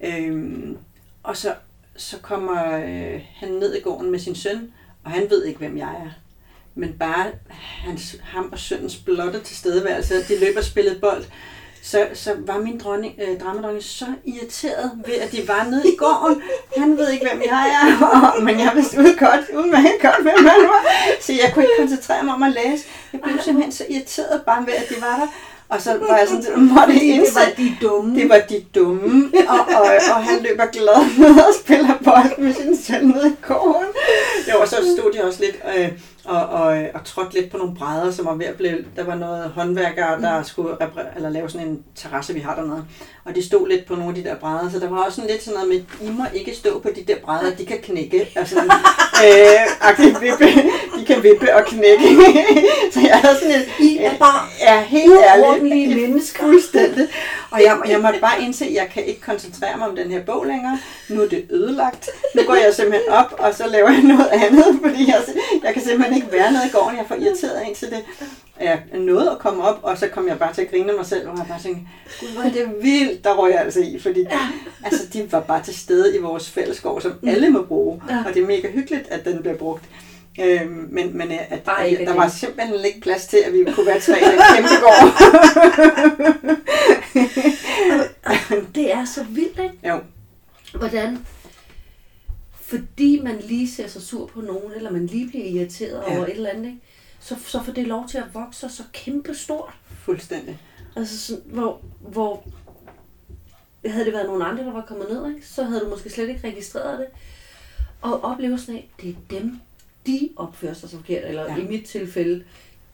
Øhm, 0.01 0.77
og 1.23 1.37
så, 1.37 1.55
så 1.97 2.19
kommer 2.19 2.77
øh, 2.77 3.21
han 3.35 3.49
ned 3.49 3.75
i 3.75 3.81
gården 3.81 4.11
med 4.11 4.19
sin 4.19 4.35
søn, 4.35 4.73
og 5.05 5.11
han 5.11 5.31
ved 5.31 5.45
ikke, 5.45 5.59
hvem 5.59 5.79
jeg 5.79 5.95
er. 6.05 6.11
Men 6.75 6.93
bare 6.99 7.27
hans, 7.49 8.17
ham 8.23 8.49
og 8.53 8.59
sønnens 8.59 8.97
blotte 8.97 9.41
tilstedeværelse, 9.41 10.15
at 10.15 10.29
de 10.29 10.41
løber 10.41 10.59
og 10.59 10.65
spillede 10.65 11.01
bold, 11.01 11.25
så, 11.85 12.07
så 12.15 12.35
var 12.47 12.59
min 12.59 12.79
dronning, 12.79 13.15
øh, 13.23 13.41
dramadronning 13.41 13.85
så 13.85 14.05
irriteret 14.25 14.91
ved, 15.07 15.15
at 15.15 15.33
de 15.33 15.49
var 15.49 15.67
nede 15.71 15.89
i 15.93 15.97
gården. 15.97 16.43
Han 16.77 16.99
ved 16.99 17.11
ikke, 17.11 17.27
hvem 17.33 17.43
jeg 17.47 17.65
er, 17.83 18.07
og, 18.07 18.43
men 18.47 18.61
jeg 18.61 18.73
vidste 18.75 18.99
ud 18.99 19.19
godt, 19.19 19.41
udmærket 19.59 20.01
godt, 20.03 20.23
hvem 20.23 20.47
han 20.47 20.63
var. 20.75 20.83
Så 21.21 21.33
jeg 21.33 21.51
kunne 21.55 21.65
ikke 21.65 21.75
koncentrere 21.79 22.25
mig 22.25 22.35
om 22.35 22.43
at 22.43 22.53
læse. 22.53 22.85
Jeg 23.13 23.21
blev 23.21 23.39
simpelthen 23.41 23.73
så 23.73 23.85
irriteret 23.89 24.43
bare 24.47 24.67
ved, 24.67 24.75
at 24.75 24.89
de 24.89 24.95
var 25.01 25.17
der. 25.17 25.27
Og 25.69 25.83
så 25.83 25.99
var 26.09 26.17
jeg 26.19 26.29
sådan, 26.29 26.63
måtte 26.63 26.95
Det 26.95 27.03
indse, 27.03 27.35
var 27.35 27.49
de 27.57 27.77
dumme. 27.83 28.21
det 28.21 28.29
var 28.29 28.39
de 28.49 28.65
dumme, 28.75 29.33
og, 29.49 29.59
og, 29.59 29.87
og 30.15 30.25
han 30.25 30.43
løber 30.43 30.67
glad 30.67 31.19
ned 31.19 31.41
og 31.41 31.55
spiller 31.61 31.95
bold 32.05 32.39
med 32.39 32.55
sin 32.55 32.77
søn 32.83 33.05
nede 33.05 33.29
i 33.29 33.47
gården. 33.47 33.89
Jo, 34.53 34.61
og 34.61 34.69
så 34.69 34.77
stod 34.77 35.13
de 35.13 35.25
også 35.25 35.41
lidt 35.41 35.57
øh, 35.77 35.89
og, 36.25 36.47
og, 36.47 36.85
og 36.95 37.05
trådte 37.05 37.35
lidt 37.41 37.51
på 37.51 37.59
nogle 37.59 37.75
brædder, 37.77 38.11
som 38.11 38.27
var 38.27 38.35
ved 38.35 38.47
at 38.47 38.57
blive... 38.57 38.85
Der 38.97 39.05
var 39.05 39.15
noget 39.15 39.51
håndværkere, 39.51 40.21
der 40.21 40.43
skulle 40.43 40.75
repre- 40.75 41.17
eller 41.17 41.29
lave 41.31 41.51
sådan 41.51 41.69
en 41.69 41.85
terrasse, 41.95 42.35
vi 42.35 42.41
har 42.41 42.55
dernede. 42.55 42.85
Og 43.27 43.35
de 43.35 43.47
stod 43.47 43.69
lidt 43.69 43.87
på 43.87 43.95
nogle 43.95 44.09
af 44.09 44.15
de 44.15 44.29
der 44.29 44.35
brædder, 44.37 44.71
så 44.71 44.79
der 44.79 44.89
var 44.91 45.05
også 45.05 45.17
sådan 45.17 45.31
lidt 45.31 45.43
sådan 45.43 45.55
noget 45.61 45.69
med, 45.69 46.09
I 46.09 46.11
må 46.11 46.25
ikke 46.35 46.55
stå 46.55 46.79
på 46.79 46.89
de 46.97 47.03
der 47.03 47.17
brædder, 47.25 47.57
de 47.57 47.67
kan 47.67 47.79
knække. 47.83 48.29
Sådan, 48.45 48.65
øh, 49.25 49.89
agtigt 49.89 50.21
vippe. 50.21 50.47
De 50.99 51.05
kan 51.07 51.23
vippe 51.23 51.55
og 51.55 51.65
knække. 51.67 52.09
så 52.93 53.01
jeg 53.01 53.19
havde 53.19 53.37
sådan 53.39 53.55
et... 53.55 53.69
I 53.81 53.97
er 53.99 54.17
bare 54.19 54.49
Ja, 54.61 54.83
helt 54.83 55.13
ærligt. 55.19 55.97
mennesker. 55.97 56.43
Fuldstændig. 56.43 57.09
Og 57.51 57.63
jeg, 57.63 57.79
jeg 57.89 58.01
måtte 58.01 58.21
bare 58.21 58.43
indse, 58.43 58.65
at 58.65 58.75
jeg 58.75 58.89
kan 58.95 59.05
ikke 59.05 59.21
koncentrere 59.21 59.77
mig 59.79 59.89
om 59.89 59.97
den 59.97 60.11
her 60.11 60.25
bog 60.25 60.45
længere. 60.45 60.79
Nu 61.09 61.23
er 61.23 61.29
det 61.29 61.47
ødelagt. 61.51 62.11
Nu 62.35 62.43
går 62.43 62.55
jeg 62.55 62.75
simpelthen 62.75 63.13
op, 63.13 63.35
og 63.39 63.55
så 63.55 63.67
laver 63.69 63.91
jeg 63.91 64.03
noget 64.03 64.29
andet, 64.33 64.65
fordi 64.85 65.09
jeg, 65.09 65.23
jeg 65.65 65.75
kan 65.75 65.83
simpelthen 65.83 66.17
ikke 66.17 66.33
være 66.33 66.53
nede 66.53 66.67
i 66.67 66.71
gården. 66.71 66.97
Jeg 66.99 67.05
for 67.09 67.15
irriteret 67.15 67.63
ind 67.67 67.75
til 67.75 67.91
det. 67.91 68.05
Jeg 68.61 68.83
nåede 68.95 69.31
at 69.31 69.39
komme 69.39 69.63
op, 69.63 69.79
og 69.83 69.99
så 69.99 70.09
kom 70.09 70.29
jeg 70.29 70.39
bare 70.39 70.53
til 70.55 70.63
at 70.63 70.71
grine 70.71 70.91
af 70.91 70.97
mig 70.97 71.07
selv, 71.07 71.29
og 71.29 71.39
jeg 71.39 71.47
bare 71.49 71.61
tænkte, 71.63 71.83
gud, 72.21 72.29
hvor 72.29 72.43
er 72.43 72.53
det 72.53 72.75
vildt, 72.83 73.25
der 73.25 73.35
røg 73.37 73.53
jeg 73.53 73.61
altså 73.61 73.81
i, 73.81 73.99
fordi 73.99 74.25
altså, 74.85 75.03
de 75.13 75.33
var 75.33 75.41
bare 75.41 75.63
til 75.63 75.75
stede 75.79 76.17
i 76.17 76.19
vores 76.21 76.51
fællesskov, 76.51 77.01
som 77.01 77.13
alle 77.27 77.51
må 77.51 77.63
bruge, 77.63 78.03
Ja. 78.11 78.25
og 78.27 78.35
det 78.35 78.43
er 78.43 78.47
mega 78.47 78.71
hyggeligt, 78.71 79.09
at 79.09 79.25
den 79.25 79.39
bliver 79.41 79.57
brugt. 79.57 79.85
Øhm, 80.41 80.89
men 80.91 81.19
men 81.19 81.33
øh, 81.33 81.39
at, 81.53 81.87
ikke 81.87 81.99
at, 82.01 82.07
der 82.09 82.15
var 82.15 82.29
simpelthen 82.29 82.85
ikke 82.85 83.01
plads 83.01 83.27
til, 83.27 83.37
at 83.37 83.53
vi 83.53 83.65
kunne 83.75 83.87
være 83.87 84.01
tre 84.01 84.19
i 84.21 84.25
den 84.25 84.39
kæmpe 84.55 84.69
gård. 84.83 85.15
Det 88.75 88.93
er 88.93 89.05
så 89.05 89.25
vildt, 89.29 89.59
ikke? 89.59 89.89
Jo. 89.89 89.99
Hvordan, 90.79 91.19
fordi 92.61 93.21
man 93.25 93.37
lige 93.49 93.71
ser 93.71 93.87
sig 93.89 94.03
sur 94.03 94.27
på 94.27 94.41
nogen, 94.41 94.73
eller 94.77 94.91
man 94.91 95.07
lige 95.07 95.29
bliver 95.29 95.45
irriteret 95.45 96.03
Ja. 96.07 96.13
ja. 96.13 96.19
over 96.19 96.27
et 96.27 96.33
eller 96.37 96.51
andet, 96.51 96.65
ikke? 96.67 96.79
Så, 97.25 97.37
så 97.47 97.63
får 97.63 97.73
det 97.73 97.87
lov 97.87 98.09
til 98.09 98.19
at 98.19 98.35
vokse 98.35 98.69
så 98.69 98.83
kæmpe 98.93 99.35
stort. 99.35 99.75
Fuldstændig. 99.87 100.59
Altså 100.97 101.19
sådan, 101.19 101.43
hvor, 101.47 101.81
hvor 102.01 102.49
havde 103.87 104.05
det 104.05 104.13
været 104.13 104.27
nogen 104.27 104.43
andre, 104.43 104.65
der 104.65 104.73
var 104.73 104.85
kommet 104.89 105.09
ned, 105.11 105.35
ikke? 105.35 105.49
så 105.49 105.65
havde 105.65 105.81
du 105.81 105.89
måske 105.89 106.11
slet 106.11 106.29
ikke 106.29 106.49
registreret 106.49 106.99
det. 106.99 107.07
Og 108.03 108.25
oplevelsen 108.25 108.77
af, 108.77 108.89
det 109.03 109.11
er 109.11 109.15
dem, 109.31 109.61
de 110.07 110.29
opfører 110.37 110.75
sig 110.75 110.91
så 110.91 110.97
forkert, 110.97 111.25
eller 111.29 111.43
Ja. 111.43 111.53
ja. 111.55 111.63
i 111.63 111.69
mit 111.69 111.87
tilfælde, 111.87 112.45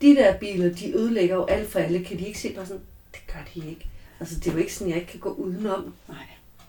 de 0.00 0.14
der 0.16 0.38
biler, 0.38 0.74
de 0.74 0.96
ødelægger 0.96 1.34
jo 1.36 1.44
alt 1.44 1.70
for 1.72 1.78
alle. 1.78 2.04
Kan 2.04 2.18
de 2.18 2.26
ikke 2.26 2.40
se 2.40 2.52
bare 2.54 2.66
sådan, 2.66 2.82
det 3.12 3.20
gør 3.26 3.40
de 3.54 3.68
ikke. 3.70 3.86
Altså, 4.20 4.34
det 4.34 4.46
er 4.46 4.52
jo 4.52 4.58
ikke 4.58 4.74
sådan, 4.74 4.90
jeg 4.90 4.98
ikke 5.00 5.10
kan 5.10 5.20
gå 5.20 5.30
udenom. 5.32 5.94
Nej. 6.08 6.16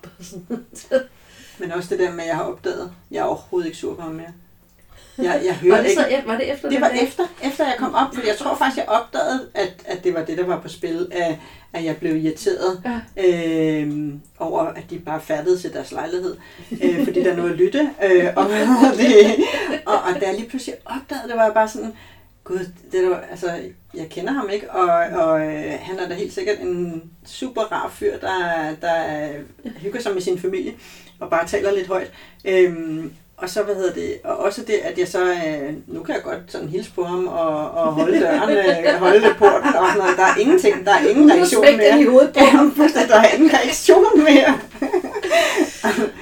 Bare 0.04 0.12
sådan, 0.24 0.66
Men 1.60 1.72
også 1.72 1.90
det 1.90 2.00
der 2.00 2.12
med, 2.12 2.24
at 2.24 2.28
jeg 2.28 2.36
har 2.36 2.44
opdaget, 2.44 2.94
jeg 3.12 3.20
er 3.20 3.24
overhovedet 3.24 3.68
ikke 3.68 3.78
sur 3.78 3.96
på 3.96 4.02
ham 4.02 4.12
mere. 4.12 4.34
Jeg, 5.22 5.42
jeg 5.46 5.50
var, 5.50 5.54
hører 5.54 5.78
det 5.82 5.90
ikke. 5.90 6.02
så, 6.02 6.08
e- 6.08 6.28
var 6.28 6.38
det 6.38 6.54
efter 6.54 6.70
Det 6.70 6.82
var 6.82 6.88
dag? 6.90 7.04
efter, 7.04 7.24
efter 7.44 7.66
jeg 7.66 7.76
kom 7.78 7.96
op, 7.96 8.14
fordi 8.14 8.28
jeg 8.28 8.38
tror 8.38 8.56
faktisk, 8.56 8.78
jeg 8.78 8.86
opdagede, 8.90 9.48
at, 9.54 9.74
at 9.86 10.04
det 10.04 10.14
var 10.14 10.26
det, 10.26 10.38
der 10.38 10.46
var 10.46 10.60
på 10.60 10.70
spil, 10.70 11.08
at, 11.12 11.36
at 11.74 11.84
jeg 11.84 11.98
blev 11.98 12.16
irriteret 12.26 12.84
Ja. 12.86 13.24
øh, 13.28 14.14
over, 14.40 14.62
at 14.62 14.84
de 14.90 15.00
bare 15.00 15.22
fattede 15.22 15.58
til 15.60 15.74
deres 15.74 15.92
lejlighed, 15.92 16.36
øh, 16.84 17.04
fordi 17.06 17.24
der 17.24 17.32
er 17.32 17.36
noget 17.36 17.52
at 17.52 17.58
lytte. 17.58 17.90
Øh, 18.04 18.26
og, 18.36 18.46
det, 18.98 19.36
og, 19.86 19.94
og 19.94 20.22
da 20.22 20.26
jeg 20.26 20.36
lige 20.36 20.50
pludselig 20.50 20.76
opdagede 20.86 21.28
det, 21.28 21.36
var 21.38 21.44
jeg 21.44 21.54
bare 21.54 21.68
sådan, 21.68 21.94
gud, 22.44 22.60
det 22.92 23.04
der, 23.04 23.18
altså, 23.32 23.48
jeg 23.94 24.10
kender 24.10 24.32
ham 24.34 24.50
ikke, 24.54 24.72
og, 24.72 24.90
og 25.24 25.42
øh, 25.42 25.74
han 25.82 26.00
er 26.00 26.08
da 26.10 26.14
helt 26.14 26.34
sikkert 26.34 26.60
en 26.60 27.04
super 27.26 27.62
rar 27.62 27.90
fyr, 27.94 28.18
der, 28.18 28.76
der 28.82 29.28
hygger 29.78 30.02
sig 30.02 30.14
med 30.14 30.22
sin 30.22 30.40
familie, 30.40 30.74
og 31.20 31.30
bare 31.30 31.48
taler 31.48 31.72
lidt 31.72 31.88
højt. 31.88 32.12
Øhm, 32.46 33.14
og 33.42 33.50
så, 33.50 33.64
hvad 33.64 33.76
hedder 33.76 33.94
det, 33.94 34.14
og 34.24 34.38
også 34.38 34.62
det, 34.62 34.74
at 34.74 34.98
jeg 34.98 35.08
så, 35.08 35.32
øh, 35.34 35.74
nu 35.88 36.04
kan 36.04 36.16
jeg 36.16 36.24
godt 36.24 36.40
sådan 36.52 36.68
hilse 36.70 36.92
på 36.92 37.04
ham 37.04 37.28
og, 37.28 37.72
og 37.72 37.94
holde 37.94 38.20
døren, 38.20 38.50
øh, 38.50 39.00
holde 39.00 39.36
porten 39.38 39.74
og 39.76 39.88
sådan 39.88 39.98
noget. 39.98 40.18
Der 40.18 40.24
er 40.26 40.36
ingenting, 40.40 40.86
der 40.86 40.92
er 40.94 41.08
ingen 41.08 41.32
reaktion 41.32 41.66
mere. 41.78 42.02
i 42.02 42.06
hovedet 42.06 42.34
på 42.34 42.40
Ja, 42.40 42.46
ham. 42.50 42.76
fuldstændig, 42.76 43.10
der 43.10 43.20
er 43.20 43.28
ingen 43.34 43.52
reaktion 43.54 44.06
mere. 44.24 44.60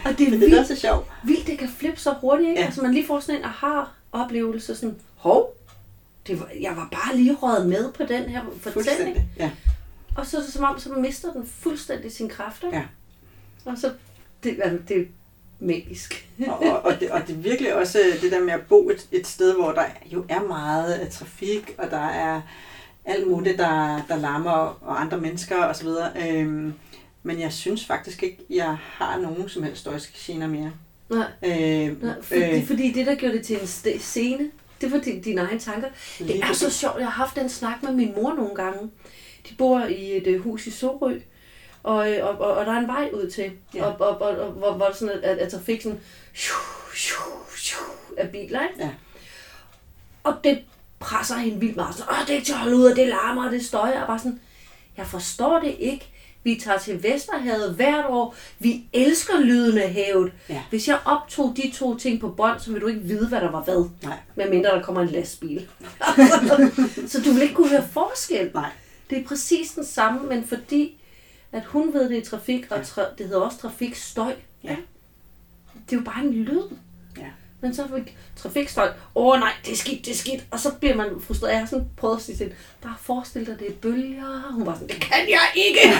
Og 0.05 0.17
det 0.17 0.27
er 0.27 0.31
Men 0.31 0.39
det 0.39 0.47
er 0.47 0.55
vildt, 0.55 0.67
så 0.67 0.75
sjovt. 0.75 1.07
vildt, 1.23 1.47
det 1.47 1.59
kan 1.59 1.69
flippe 1.79 1.99
så 1.99 2.13
hurtigt, 2.21 2.49
ikke? 2.49 2.59
Ja. 2.59 2.61
Ja. 2.61 2.65
Altså, 2.65 2.81
man 2.81 2.93
lige 2.93 3.07
får 3.07 3.19
sådan 3.19 3.35
en 3.35 3.45
aha-oplevelse, 3.45 4.75
sådan, 4.75 4.95
hov, 5.17 5.55
det 6.27 6.39
var, 6.39 6.49
jeg 6.61 6.71
var 6.75 6.87
bare 6.91 7.17
lige 7.17 7.35
røget 7.35 7.67
med 7.69 7.91
på 7.91 8.03
den 8.03 8.23
her 8.23 8.41
fortælling. 8.61 9.17
Ja. 9.39 9.49
Og 10.17 10.25
så 10.25 10.37
det 10.37 10.53
som 10.53 10.63
om, 10.63 10.79
så 10.79 10.89
mister 10.89 11.31
den 11.33 11.49
fuldstændig 11.59 12.11
sin 12.11 12.29
kraft, 12.29 12.63
ikke? 12.63 12.77
Ja. 12.77 12.83
Og 13.65 13.77
så, 13.77 13.91
det, 14.43 14.59
altså, 14.63 14.79
det 14.87 15.07
magisk. 15.59 16.29
Og, 16.47 16.59
og, 16.59 16.85
og, 16.85 16.99
det, 16.99 17.11
og 17.11 17.21
det 17.27 17.35
er 17.35 17.39
virkelig 17.39 17.75
også 17.75 17.99
øh, 17.99 18.21
det 18.21 18.31
der 18.31 18.43
med 18.43 18.53
at 18.53 18.61
bo 18.61 18.89
et, 18.89 19.07
et 19.11 19.27
sted, 19.27 19.55
hvor 19.55 19.71
der 19.71 19.85
jo 20.05 20.25
er 20.29 20.41
meget 20.41 21.01
øh, 21.01 21.09
trafik, 21.09 21.75
og 21.77 21.91
der 21.91 22.07
er 22.07 22.41
alt 23.05 23.27
muligt, 23.27 23.57
der, 23.57 24.01
der 24.07 24.17
larmer, 24.17 24.77
og 24.81 25.01
andre 25.01 25.17
mennesker 25.17 25.65
osv. 25.65 25.87
Øhm, 26.27 26.73
men 27.23 27.39
jeg 27.39 27.53
synes 27.53 27.85
faktisk 27.85 28.23
ikke, 28.23 28.37
jeg 28.49 28.77
har 28.81 29.19
nogen 29.19 29.49
som 29.49 29.63
helst 29.63 29.81
støjgener 29.81 30.47
mere. 30.47 30.71
Nej, 31.09 31.27
Øh, 31.43 32.03
nej 32.03 32.21
fordi, 32.21 32.65
fordi 32.65 32.91
det, 32.91 33.05
der 33.05 33.15
gjorde 33.15 33.37
det 33.37 33.45
til 33.45 33.59
en 33.61 33.99
scene, 33.99 34.51
det 34.81 34.91
var 34.91 34.99
din, 34.99 35.21
dine 35.21 35.41
egne 35.41 35.59
tanker. 35.59 35.87
Det 36.19 36.39
er 36.43 36.53
så 36.53 36.69
sjovt. 36.69 36.97
Jeg 36.97 37.05
har 37.05 37.25
haft 37.25 37.35
den 37.35 37.49
snak 37.49 37.83
med 37.83 37.91
min 37.93 38.13
mor 38.15 38.33
nogle 38.33 38.55
gange. 38.55 38.89
De 39.49 39.55
bor 39.57 39.79
i 39.79 40.17
et 40.17 40.27
øh, 40.27 40.41
hus 40.41 40.67
i 40.67 40.71
Sorø, 40.71 41.19
og, 41.83 42.11
øh, 42.11 42.25
og, 42.27 42.37
og, 42.41 42.53
og 42.57 42.65
der 42.65 42.71
er 42.71 42.79
en 42.79 42.87
vej 42.87 43.09
ud 43.13 43.29
til, 43.29 43.51
Ja. 43.75 43.85
og, 43.85 43.95
og, 44.01 44.21
og, 44.21 44.37
og, 44.37 44.51
hvor, 44.51 44.71
hvor 44.73 44.91
sådan, 44.93 45.19
at, 45.23 45.37
at 45.37 45.51
trafik 45.51 45.81
sådan, 45.81 45.99
shu, 46.33 46.55
shu, 46.95 47.23
shu, 47.57 47.83
af 48.17 48.29
biler, 48.29 48.61
ikke? 48.67 48.83
Ja. 48.83 48.89
Og 50.23 50.33
det 50.43 50.59
presser 50.99 51.35
hende 51.35 51.59
vildt 51.59 51.75
meget. 51.75 51.95
Sådan, 51.95 52.13
Åh, 52.13 52.19
det 52.21 52.29
er 52.29 52.33
ikke 52.33 52.45
til 52.45 52.53
at 52.53 52.59
holde 52.59 52.75
ud, 52.77 52.83
og 52.85 52.95
det 52.95 53.07
larmer, 53.07 53.45
og 53.45 53.51
det 53.51 53.65
støjer. 53.65 54.01
Og 54.01 54.07
bare 54.07 54.19
sådan, 54.19 54.39
jeg 54.97 55.07
forstår 55.07 55.59
det 55.59 55.75
ikke. 55.79 56.09
Vi 56.43 56.61
tager 56.63 56.77
til 56.77 57.03
Vesterhavet 57.03 57.73
hvert 57.75 58.05
år. 58.09 58.35
Vi 58.59 58.83
elsker 58.93 59.39
lyden 59.39 59.77
af 59.77 59.93
havet. 59.93 60.31
Ja. 60.49 60.61
Hvis 60.69 60.87
jeg 60.87 60.99
optog 61.05 61.53
de 61.57 61.71
to 61.75 61.97
ting 61.97 62.19
på 62.19 62.29
bånd, 62.29 62.59
så 62.59 62.71
vil 62.71 62.81
du 62.81 62.87
ikke 62.87 63.01
vide, 63.01 63.27
hvad 63.27 63.41
der 63.41 63.51
var 63.51 63.61
hvad. 63.61 63.89
Nej. 64.03 64.17
Medmindre 64.35 64.69
der 64.69 64.81
kommer 64.81 65.01
en 65.01 65.07
lastbil. 65.09 65.67
så 67.11 67.21
du 67.25 67.31
vil 67.31 67.41
ikke 67.41 67.53
kunne 67.55 67.69
høre 67.69 67.87
forskel. 67.93 68.51
Nej. 68.53 68.69
Det 69.09 69.17
er 69.17 69.23
præcis 69.23 69.71
den 69.71 69.85
samme, 69.85 70.27
men 70.29 70.47
fordi 70.47 70.98
at 71.51 71.65
hun 71.65 71.93
ved, 71.93 72.09
det 72.09 72.17
er 72.17 72.25
trafik, 72.25 72.71
og 72.71 72.77
tra- 72.81 73.15
det 73.17 73.27
hedder 73.27 73.41
også 73.41 73.57
trafikstøj. 73.57 74.35
Ja. 74.63 74.75
Det 75.89 75.95
er 75.95 75.99
jo 75.99 76.03
bare 76.05 76.23
en 76.23 76.33
lyd. 76.33 76.61
Ja. 77.17 77.25
Men 77.61 77.75
så 77.75 77.87
fik 77.95 78.17
trafikstøj. 78.35 78.87
Åh 78.87 78.93
oh, 79.33 79.39
nej, 79.39 79.51
det 79.65 79.71
er 79.71 79.75
skidt, 79.77 80.05
det 80.05 80.11
er 80.11 80.15
skidt. 80.15 80.45
Og 80.51 80.59
så 80.59 80.71
bliver 80.79 80.95
man 80.95 81.21
frustreret. 81.21 81.51
Jeg 81.51 81.59
har 81.59 81.67
sådan 81.67 81.87
prøvet 81.97 82.15
at 82.15 82.21
sige 82.21 82.35
til 82.37 82.45
hende, 82.45 82.57
bare 82.81 82.95
forestil 83.01 83.45
dig, 83.45 83.59
det 83.59 83.67
er 83.67 83.71
bølger. 83.73 84.51
Hun 84.51 84.65
var 84.65 84.73
sådan, 84.73 84.87
det 84.87 85.01
kan 85.01 85.29
jeg 85.29 85.51
ikke. 85.55 85.79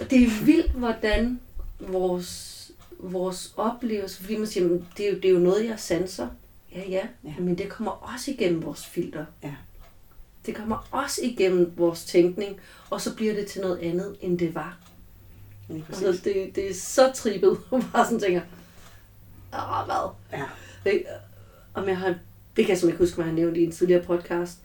Og 0.00 0.10
det 0.10 0.22
er 0.22 0.44
vildt, 0.44 0.70
hvordan 0.72 1.40
vores, 1.80 2.70
vores 2.98 3.52
oplevelse, 3.56 4.20
fordi 4.20 4.36
man 4.36 4.46
siger, 4.46 4.68
"Men 4.68 4.86
det 4.96 5.06
er, 5.06 5.10
jo, 5.10 5.16
det 5.16 5.24
er 5.24 5.30
jo 5.32 5.38
noget, 5.38 5.68
jeg 5.68 5.80
sanser. 5.80 6.28
Ja, 6.74 6.80
Ja. 6.88 7.02
ja, 7.24 7.32
men 7.38 7.58
det 7.58 7.68
kommer 7.68 7.90
også 8.14 8.30
igennem 8.30 8.62
vores 8.62 8.86
filter. 8.86 9.24
Ja. 9.42 9.52
Det 10.46 10.54
kommer 10.54 10.88
også 10.90 11.20
igennem 11.22 11.72
vores 11.76 12.04
tænkning, 12.04 12.60
og 12.90 13.00
så 13.00 13.14
bliver 13.14 13.34
det 13.34 13.46
til 13.46 13.60
noget 13.60 13.78
andet, 13.78 14.16
end 14.20 14.38
det 14.38 14.54
var. 14.54 14.78
Præcis. 15.68 16.06
Altså, 16.06 16.24
det, 16.24 16.56
det 16.56 16.70
er 16.70 16.74
så 16.74 17.12
trippet. 17.14 17.58
Hun 17.70 17.82
bare 17.92 18.04
sådan 18.04 18.20
tænker, 18.20 18.40
åh, 19.54 19.84
hvad? 19.86 20.10
Ja. 20.32 20.44
Det, 20.84 21.02
om 21.74 21.88
jeg 21.88 21.98
har, 21.98 22.08
det 22.56 22.64
kan 22.64 22.68
jeg 22.68 22.78
simpelthen 22.78 22.88
ikke 22.88 22.98
huske, 22.98 23.14
hvad 23.14 23.24
han 23.24 23.34
nævnte 23.34 23.60
i 23.60 23.64
en 23.64 23.72
tidligere 23.72 24.04
podcast. 24.04 24.58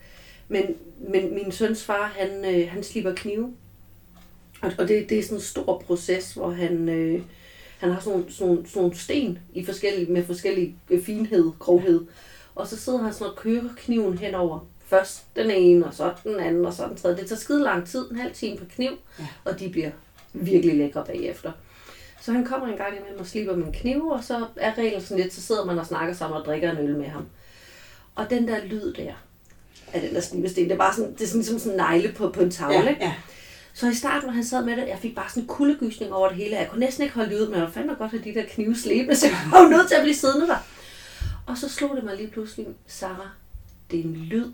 Men, 0.48 0.76
men 1.00 1.34
min 1.34 1.52
søns 1.52 1.84
far, 1.84 2.08
han, 2.08 2.56
øh, 2.56 2.72
han 2.72 2.84
slipper 2.84 3.16
knive. 3.16 3.54
Og, 4.62 4.72
og 4.78 4.88
det, 4.88 5.10
det 5.10 5.20
er 5.20 5.24
sådan 5.24 5.38
en 5.38 5.42
stor 5.42 5.84
proces, 5.88 6.34
hvor 6.34 6.52
han, 6.52 6.90
øh, 6.90 7.22
han 7.78 7.92
har 7.92 8.00
sådan 8.00 8.26
sådan, 8.30 8.66
sådan 8.66 8.82
nogle 8.82 8.96
sten 8.96 9.40
i 9.54 9.66
forskellige, 9.66 10.12
med 10.12 10.26
forskellig 10.26 10.76
øh, 10.90 11.04
finhed, 11.04 11.52
grovhed. 11.60 12.06
Og 12.56 12.68
så 12.68 12.78
sidder 12.78 13.04
han 13.04 13.14
sådan 13.14 13.32
og 13.32 13.38
kører 13.38 13.70
kniven 13.78 14.18
henover. 14.18 14.60
Først 14.88 15.36
den 15.36 15.52
ene, 15.52 15.86
og 15.86 15.94
så 15.94 16.14
den 16.24 16.40
anden, 16.40 16.66
og 16.66 16.74
så 16.74 16.88
den 16.88 16.96
tredje. 16.98 17.18
Det 17.18 17.28
tager 17.28 17.40
skide 17.40 17.64
lang 17.64 17.88
tid, 17.88 18.12
en 18.12 18.18
halv 18.18 18.34
time 18.34 18.58
på 18.58 18.66
kniv, 18.76 18.92
Ja. 19.20 19.28
og 19.46 19.60
de 19.60 19.70
bliver 19.70 19.90
virkelig 20.34 20.76
lækre 20.78 21.04
bagefter. 21.06 21.52
Så 22.22 22.32
han 22.32 22.46
kommer 22.46 22.68
en 22.68 22.78
gang 22.78 22.98
imellem 23.00 23.20
og 23.20 23.28
slipper 23.28 23.56
med 23.56 23.66
en 23.68 23.74
kniv, 23.74 24.08
og 24.08 24.24
så 24.24 24.46
er 24.56 24.78
reglen 24.78 25.02
sådan 25.02 25.24
lidt, 25.24 25.34
så 25.34 25.42
sidder 25.42 25.66
man 25.66 25.80
og 25.80 25.86
snakker 25.86 26.14
sammen 26.16 26.40
og 26.40 26.46
drikker 26.46 26.72
en 26.72 26.78
øl 26.78 26.98
med 26.98 27.08
ham. 27.08 27.26
Og 28.16 28.30
den 28.30 28.48
der 28.48 28.66
lyd 28.66 28.94
der, 28.94 29.14
af 29.94 30.02
den 30.02 30.16
der 30.16 30.22
snibesten, 30.22 30.64
det 30.64 30.72
er 30.72 30.78
bare 30.78 30.94
sådan, 30.96 31.14
det 31.14 31.22
er 31.22 31.28
sådan 31.28 31.40
ligesom 31.40 31.60
sådan 31.60 31.72
en 31.72 31.78
negle 31.78 32.12
på, 32.14 32.30
på 32.30 32.42
en 32.42 32.52
tavle, 32.52 32.76
Ja, 32.76 32.96
ja. 33.02 33.14
Så 33.74 33.90
i 33.90 33.94
starten, 33.94 34.28
når 34.28 34.34
han 34.34 34.46
sad 34.46 34.66
med 34.66 34.76
det, 34.78 34.88
jeg 34.88 34.98
fik 35.02 35.16
bare 35.16 35.30
sådan 35.30 35.44
en 35.44 35.48
kuldegysning 35.48 36.14
over 36.14 36.28
det 36.28 36.38
hele. 36.38 36.56
Jeg 36.58 36.68
kunne 36.70 36.80
næsten 36.80 37.04
ikke 37.04 37.16
holde 37.16 37.36
ud, 37.42 37.48
men 37.50 37.60
jeg 37.60 37.70
fandme 37.74 37.94
godt 37.96 38.12
have 38.12 38.24
de 38.24 38.34
der 38.34 38.44
knive 38.50 38.76
slæbende, 38.76 39.16
så 39.16 39.26
jeg 39.28 39.36
var 39.52 39.62
jo 39.64 39.70
nødt 39.70 39.88
til 39.88 39.96
at 39.96 40.02
blive 40.02 40.16
siddende 40.16 40.48
der. 40.48 40.58
Og 41.46 41.58
så 41.58 41.70
slog 41.70 41.96
det 41.96 42.04
mig 42.04 42.16
lige 42.16 42.28
pludselig, 42.28 42.68
Sarah, 42.88 43.28
det 43.92 44.00
er 44.00 44.04
en 44.04 44.16
lyd. 44.16 44.52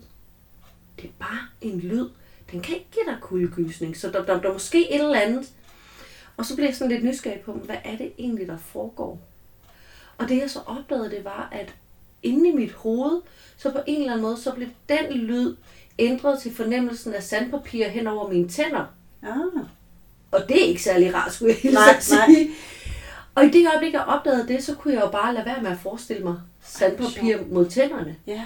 Det 0.96 1.04
er 1.04 1.12
bare 1.18 1.40
en 1.60 1.80
lyd. 1.80 2.08
Den 2.52 2.60
kan 2.60 2.74
ikke 2.74 2.90
give 2.92 3.04
dig 3.06 3.16
kuldegysning, 3.20 3.96
så 3.96 4.10
der, 4.10 4.24
der, 4.24 4.40
der 4.40 4.48
er 4.48 4.52
måske 4.52 4.94
et 4.94 5.02
eller 5.02 5.20
andet. 5.20 5.52
Og 6.36 6.46
så 6.46 6.54
blev 6.54 6.66
jeg 6.66 6.74
sådan 6.74 6.92
lidt 6.92 7.04
nysgerrig 7.04 7.40
på, 7.40 7.52
hvad 7.52 7.76
er 7.84 7.96
det 7.96 8.12
egentlig, 8.18 8.46
der 8.46 8.56
foregår? 8.56 9.20
Og 10.18 10.28
det 10.28 10.38
jeg 10.38 10.50
så 10.50 10.60
opdagede, 10.66 11.10
det 11.10 11.24
var, 11.24 11.48
at 11.52 11.74
inde 12.22 12.48
i 12.48 12.52
mit 12.52 12.72
hoved, 12.72 13.20
så 13.56 13.70
på 13.70 13.78
en 13.86 14.00
eller 14.00 14.12
anden 14.12 14.22
måde, 14.22 14.36
så 14.36 14.52
blev 14.52 14.68
den 14.88 15.12
lyd 15.12 15.56
ændret 15.98 16.42
til 16.42 16.54
fornemmelsen 16.54 17.14
af 17.14 17.22
sandpapir 17.22 17.88
hen 17.88 18.06
over 18.06 18.28
mine 18.28 18.48
tænder. 18.48 18.84
Ah. 19.22 19.64
Og 20.30 20.48
det 20.48 20.62
er 20.62 20.66
ikke 20.66 20.82
særlig 20.82 21.14
rart, 21.14 21.32
skulle 21.32 21.52
jeg 21.52 21.60
hilse 21.60 21.74
Nej, 21.74 22.00
sige. 22.00 22.50
Og 23.34 23.44
i 23.44 23.50
det 23.50 23.68
øjeblik, 23.68 23.92
jeg 23.92 24.04
opdagede 24.04 24.48
det, 24.48 24.64
så 24.64 24.74
kunne 24.74 24.94
jeg 24.94 25.02
jo 25.02 25.10
bare 25.10 25.34
lade 25.34 25.46
være 25.46 25.62
med 25.62 25.70
at 25.70 25.78
forestille 25.82 26.24
mig 26.24 26.36
sandpapir 26.62 27.38
mod 27.50 27.66
tænderne. 27.66 28.16
Ja. 28.26 28.42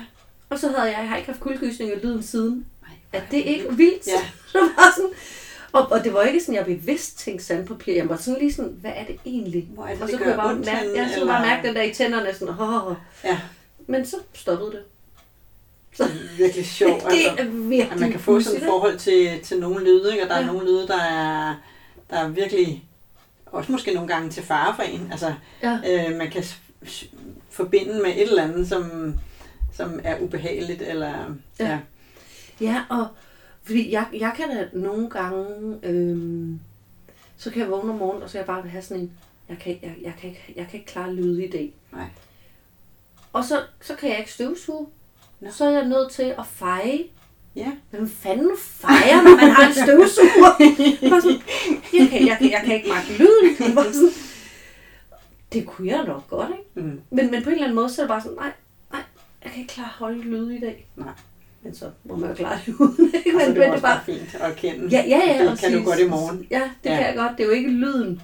Og 0.50 0.58
så 0.58 0.68
havde 0.68 0.82
jeg, 0.82 0.98
jeg 1.00 1.08
har 1.08 1.16
ikke 1.16 1.28
haft 1.28 1.40
kuldegysning 1.40 1.92
af 1.92 2.02
lyden 2.02 2.22
siden. 2.22 2.66
Er 3.12 3.20
det 3.30 3.36
ikke 3.44 3.76
vildt? 3.76 4.06
Ja. 4.06 4.20
Så 4.52 4.58
var 4.58 4.92
sådan, 4.96 5.10
og, 5.72 5.92
og 5.92 6.04
det 6.04 6.14
var 6.14 6.22
ikke 6.22 6.40
sådan, 6.40 6.54
jeg 6.54 6.64
bevidst 6.64 7.18
tænkte 7.18 7.44
sandpapir. 7.44 7.94
Jeg 7.94 8.08
var 8.08 8.16
sådan 8.16 8.40
lige 8.40 8.52
sådan, 8.52 8.76
hvad 8.80 8.90
er 8.94 9.04
det 9.04 9.16
egentlig? 9.26 9.68
Hvor 9.74 9.84
er 9.86 9.92
det, 9.92 10.02
og 10.02 10.08
det 10.08 10.12
så 10.12 10.18
gør 10.18 10.24
kunne 10.24 10.30
jeg 10.44 10.64
bare 10.64 10.74
mærke, 10.74 10.96
jeg 11.00 11.10
så 11.14 11.20
eller- 11.20 11.32
bare 11.32 11.46
mærke 11.46 11.68
den 11.68 11.76
der 11.76 11.82
i 11.82 11.94
tænderne, 11.94 12.34
sådan, 12.34 12.54
oh. 12.58 12.94
Ja, 13.24 13.40
Men 13.86 14.06
så 14.06 14.16
stoppede 14.34 14.70
det. 14.70 14.82
det 15.98 16.04
er 16.06 16.36
virkelig 16.36 16.66
sjovt. 16.66 17.02
Det 17.04 17.10
altså. 17.28 17.44
er 17.44 17.50
virkelig 17.50 17.92
at 17.92 18.00
man 18.00 18.10
kan 18.10 18.20
få 18.20 18.40
sådan 18.40 18.60
et 18.60 18.66
forhold 18.66 18.98
til, 18.98 19.40
til 19.42 19.60
nogle 19.60 19.84
lyde, 19.84 20.12
ikke? 20.12 20.24
og 20.24 20.28
der 20.28 20.34
er 20.34 20.40
Ja. 20.40 20.46
nogle 20.46 20.66
lyde, 20.66 20.86
der 20.88 21.02
er, 21.02 21.54
der 22.10 22.16
er 22.16 22.28
virkelig, 22.28 22.84
også 23.46 23.72
måske 23.72 23.94
nogle 23.94 24.08
gange 24.08 24.30
til 24.30 24.42
fare 24.42 24.74
for 24.76 24.82
en. 24.82 25.08
Altså, 25.10 25.34
Ja. 25.62 25.78
øh, 26.10 26.16
man 26.16 26.30
kan 26.30 26.44
forbinde 27.50 28.02
med 28.02 28.10
et 28.10 28.22
eller 28.22 28.42
andet, 28.42 28.68
som, 28.68 29.14
som 29.78 30.00
er 30.04 30.20
ubehageligt, 30.20 30.82
eller 30.82 31.34
Ja. 31.60 31.66
ja. 31.68 31.78
Ja, 32.60 32.82
og 32.90 33.06
fordi 33.62 33.92
jeg, 33.92 34.06
jeg 34.12 34.32
kan 34.36 34.48
da 34.48 34.68
nogle 34.72 35.10
gange, 35.10 35.46
øhm, 35.82 36.60
så 37.36 37.50
kan 37.50 37.62
jeg 37.62 37.70
vågne 37.70 37.92
om 37.92 37.98
morgenen, 37.98 38.22
og 38.22 38.30
så 38.30 38.38
jeg 38.38 38.46
bare 38.46 38.62
vil 38.62 38.70
have 38.70 38.82
sådan 38.82 39.02
en, 39.02 39.12
jeg 39.48 39.58
kan, 39.58 39.78
jeg, 39.82 39.94
jeg 40.02 40.14
kan, 40.20 40.30
ikke, 40.30 40.52
jeg 40.56 40.66
kan 40.70 40.80
ikke 40.80 40.92
klare 40.92 41.14
lyde 41.14 41.44
i 41.44 41.50
dag. 41.50 41.74
Nej. 41.92 42.06
Og 43.32 43.44
så, 43.44 43.62
så 43.80 43.94
kan 43.94 44.10
jeg 44.10 44.18
ikke 44.18 44.32
støvsuge. 44.32 44.86
Nå. 45.40 45.50
Så 45.50 45.64
er 45.64 45.70
jeg 45.70 45.88
nødt 45.88 46.10
til 46.10 46.34
at 46.38 46.46
feje. 46.46 47.04
Ja. 47.56 47.72
Hvem 47.90 48.08
fanden 48.08 48.56
fejrer, 48.58 49.22
når 49.22 49.36
man 49.36 49.50
har 49.50 49.66
en 49.68 49.74
støvsuger? 49.74 50.52
Sådan, 51.20 51.40
jeg, 52.00 52.08
kan, 52.10 52.26
jeg, 52.26 52.36
kan, 52.40 52.50
jeg 52.50 52.62
kan 52.64 52.74
ikke 52.74 52.88
magte 52.88 53.12
lyden. 53.18 53.56
Sådan, 53.74 54.10
det 55.52 55.66
kunne 55.66 55.88
jeg 55.88 56.04
nok 56.04 56.28
godt, 56.28 56.50
ikke? 56.50 56.88
Mm. 56.88 57.00
Men, 57.10 57.30
men 57.30 57.42
på 57.42 57.48
en 57.48 57.54
eller 57.54 57.64
anden 57.64 57.74
måde, 57.74 57.90
så 57.90 58.02
er 58.02 58.04
det 58.04 58.08
bare 58.08 58.22
sådan, 58.22 58.36
nej, 58.36 58.52
jeg 59.48 59.52
kan 59.54 59.62
ikke 59.62 59.72
klare 59.74 59.88
høje 59.88 60.18
lyde 60.18 60.56
i 60.56 60.60
dag. 60.60 60.86
Nej. 60.96 61.08
Men 61.62 61.74
så 61.74 61.90
må 62.04 62.16
man 62.16 62.28
jo 62.28 62.34
klare 62.34 62.58
det 62.66 62.74
uden, 62.80 63.12
ikke? 63.14 63.32
Men, 63.32 63.46
Men, 63.48 63.56
det 63.56 63.66
er 63.66 63.70
også 63.72 63.82
bare 63.82 64.00
fint 64.06 64.34
at 64.40 64.56
kende. 64.56 64.86
Ja, 64.88 65.04
ja, 65.08 65.20
ja. 65.32 65.42
Det 65.42 65.50
og 65.50 65.58
kan 65.58 65.72
du 65.72 65.84
godt 65.84 65.98
i 66.00 66.08
morgen. 66.08 66.46
Ja, 66.50 66.70
det 66.84 66.90
Ja. 66.90 66.96
kan 66.96 67.06
jeg 67.06 67.14
godt. 67.16 67.32
Det 67.38 67.40
er 67.40 67.46
jo 67.46 67.52
ikke 67.52 67.70
lyden. 67.70 68.22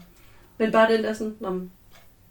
Men 0.58 0.72
bare 0.72 0.92
den 0.92 1.04
der 1.04 1.12
sådan, 1.12 1.34
men 1.40 1.70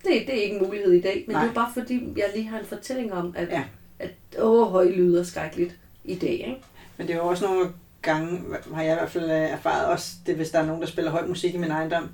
det, 0.03 0.11
det 0.27 0.37
er 0.37 0.43
ikke 0.43 0.55
en 0.55 0.65
mulighed 0.65 0.91
i 0.91 1.01
dag. 1.01 1.23
Men 1.27 1.33
Nej. 1.35 1.43
det 1.43 1.49
er 1.49 1.53
bare 1.53 1.71
fordi, 1.73 2.13
jeg 2.17 2.25
lige 2.35 2.47
har 2.47 2.59
en 2.59 2.65
fortælling 2.65 3.13
om, 3.13 3.33
at, 3.37 3.47
Ja. 3.49 3.63
at 3.99 4.11
åh, 4.39 4.71
høje 4.71 4.91
lyde 4.91 5.19
er 5.19 5.23
skrækkeligt 5.23 5.75
i 6.03 6.15
dag. 6.15 6.31
Ikke? 6.31 6.55
Men 6.97 7.07
det 7.07 7.13
er 7.13 7.17
jo 7.17 7.27
også 7.27 7.45
nogle 7.45 7.69
gange, 8.01 8.41
har 8.75 8.81
jeg 8.83 8.91
i 8.93 8.95
hvert 8.95 9.09
fald 9.11 9.29
erfaret 9.31 9.85
også, 9.85 10.11
det, 10.25 10.35
hvis 10.35 10.49
der 10.49 10.59
er 10.59 10.65
nogen, 10.65 10.81
der 10.81 10.87
spiller 10.87 11.11
høj 11.11 11.27
musik 11.27 11.53
i 11.53 11.57
min 11.57 11.71
ejendom, 11.71 12.09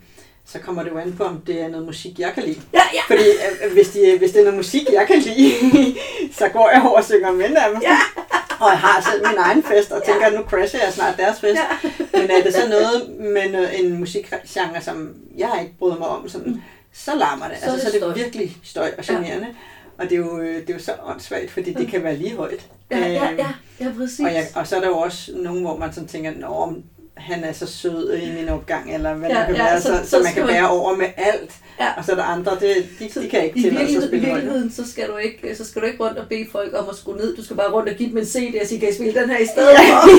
så 0.51 0.59
kommer 0.59 0.83
det 0.83 0.91
jo 0.91 0.97
an 0.97 1.13
på, 1.17 1.23
om 1.23 1.41
det 1.47 1.61
er 1.61 1.67
noget 1.67 1.85
musik, 1.85 2.19
jeg 2.19 2.31
kan 2.33 2.43
lide. 2.43 2.61
Ja, 2.73 2.81
ja. 2.93 3.01
Fordi 3.07 3.29
øh, 3.29 3.73
hvis, 3.73 3.89
de, 3.89 4.17
hvis 4.17 4.31
det 4.31 4.39
er 4.39 4.43
noget 4.43 4.57
musik, 4.57 4.87
jeg 4.93 5.07
kan 5.07 5.19
lide, 5.19 5.53
så 6.39 6.49
går 6.53 6.69
jeg 6.73 6.81
over 6.81 6.97
og 6.97 7.05
synger 7.05 7.31
med 7.31 7.45
dem. 7.45 7.81
Ja. 7.81 7.97
Og 8.61 8.69
jeg 8.69 8.79
har 8.79 9.11
selv 9.11 9.27
min 9.27 9.37
egen 9.37 9.63
fest, 9.63 9.91
og 9.91 10.03
tænker, 10.03 10.25
at 10.25 10.33
nu 10.33 10.41
crasher 10.41 10.79
jeg 10.83 10.93
snart 10.93 11.17
deres 11.17 11.39
fest. 11.39 11.59
Ja. 11.59 11.89
Men 12.19 12.31
er 12.31 12.43
det 12.43 12.53
så 12.53 12.69
noget 12.69 13.09
med 13.19 13.51
noget, 13.51 13.79
en 13.79 13.99
musikgenre, 13.99 14.81
som 14.81 15.15
jeg 15.37 15.59
ikke 15.61 15.77
bryder 15.79 15.97
mig 15.97 16.07
om, 16.07 16.29
sådan, 16.29 16.63
så 16.93 17.15
larmer 17.15 17.47
det. 17.47 17.57
Så 17.57 17.63
altså, 17.71 17.85
det 17.91 17.99
så 17.99 18.05
er 18.05 18.13
det 18.13 18.23
virkelig 18.23 18.57
støj 18.63 18.91
og 18.97 19.03
generende. 19.03 19.47
Og 19.97 20.03
det 20.05 20.11
er, 20.11 20.17
jo, 20.17 20.39
øh, 20.39 20.61
det 20.61 20.69
er 20.69 20.73
jo 20.73 20.79
så 20.79 20.91
åndssvagt, 21.05 21.51
fordi 21.51 21.73
det 21.73 21.87
kan 21.87 22.03
være 22.03 22.15
lige 22.15 22.35
højt. 22.35 22.67
Ja, 22.91 22.97
ja, 22.97 23.29
Øhm, 23.29 23.37
ja, 23.37 23.47
ja, 23.79 23.91
præcis. 23.97 24.19
og, 24.19 24.33
jeg, 24.33 24.47
og 24.55 24.67
så 24.67 24.75
er 24.75 24.79
der 24.79 24.87
jo 24.87 24.97
også 24.97 25.31
nogen, 25.35 25.61
hvor 25.61 25.77
man 25.77 25.93
sådan 25.93 26.07
tænker, 26.07 26.31
Nå, 26.31 26.73
han 27.19 27.43
er 27.43 27.51
så 27.53 27.67
sød 27.67 28.13
i 28.17 28.31
min 28.39 28.49
opgang, 28.49 28.93
eller 28.93 29.13
hvad 29.13 29.29
Ja, 29.29 29.37
det 29.37 29.45
kan 29.45 29.55
ja, 29.55 29.63
være, 29.63 29.81
så- 29.81 29.87
så, 29.87 30.03
så 30.03 30.09
så, 30.09 30.19
man 30.23 30.33
kan 30.33 30.43
man- 30.45 30.53
bære 30.53 30.69
over 30.69 30.95
med 30.95 31.05
alt. 31.17 31.51
Ja. 31.79 31.87
Og 31.97 32.05
så 32.05 32.11
er 32.11 32.15
der 32.15 32.23
andre, 32.23 32.51
det, 32.59 32.75
de, 32.99 33.21
de 33.21 33.29
kan 33.29 33.43
ikke 33.43 33.59
I 33.59 33.61
sig 33.61 33.71
at 33.71 33.89
I 33.89 33.95
spille 34.07 34.25
højt. 34.25 34.35
virkeligheden 34.35 34.71
så, 34.71 34.91
skal 34.91 35.07
du 35.07 35.17
ikke, 35.17 35.55
så 35.55 35.65
skal 35.65 35.81
du 35.81 35.87
ikke 35.87 36.03
rundt 36.03 36.17
og 36.17 36.27
bede 36.29 36.45
folk 36.51 36.73
om 36.77 36.89
at 36.89 36.95
skrue 36.95 37.17
ned. 37.17 37.35
Du 37.35 37.43
skal 37.43 37.55
bare 37.55 37.71
rundt 37.71 37.89
og 37.89 37.95
give 37.95 38.09
dem 38.09 38.17
en 38.17 38.25
CD 38.25 38.61
og 38.61 38.67
sige, 38.67 38.79
kan 38.79 38.89
I 38.89 38.93
spille 38.93 39.21
den 39.21 39.29
her 39.29 39.37
i 39.37 39.45
stedet 39.45 39.77
for? 39.77 40.09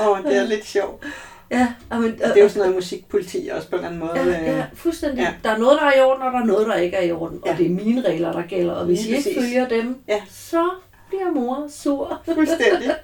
Åh, 0.00 0.08
oh, 0.08 0.24
det 0.24 0.36
er 0.36 0.46
lidt 0.46 0.66
sjovt. 0.66 1.04
Ja, 1.50 1.66
og 1.90 2.00
men, 2.00 2.12
Det 2.12 2.36
er 2.38 2.42
jo 2.42 2.48
sådan 2.48 2.60
noget 2.60 2.74
musikpoliti 2.74 3.50
også 3.52 3.68
på 3.68 3.76
en 3.76 3.84
eller 3.84 3.88
anden 3.88 4.00
måde. 4.00 4.34
Ja, 4.34 4.52
ja, 4.52 4.58
øh, 4.58 4.64
fuldstændig. 4.74 5.18
Ja. 5.18 5.24
Ja. 5.24 5.30
Der 5.44 5.50
er 5.50 5.58
noget, 5.58 5.78
der 5.80 5.86
er 5.86 5.96
i 5.98 6.00
orden, 6.00 6.22
og 6.22 6.32
der 6.32 6.38
er 6.40 6.44
noget, 6.44 6.66
der 6.66 6.74
ikke 6.74 6.96
er 6.96 7.02
i 7.02 7.12
orden. 7.12 7.38
Og 7.42 7.48
Ja. 7.48 7.54
det 7.58 7.66
er 7.66 7.70
mine 7.70 8.00
regler, 8.08 8.32
der 8.32 8.42
gælder. 8.42 8.72
Og 8.72 8.84
hvis 8.86 9.02
Lige 9.02 9.14
I 9.14 9.16
ikke 9.16 9.40
følger 9.40 9.68
dem, 9.68 9.96
Ja. 10.08 10.20
så 10.30 10.70
bliver 11.10 11.30
mor 11.30 11.66
sur. 11.70 12.22
Fuldstændig. 12.24 12.94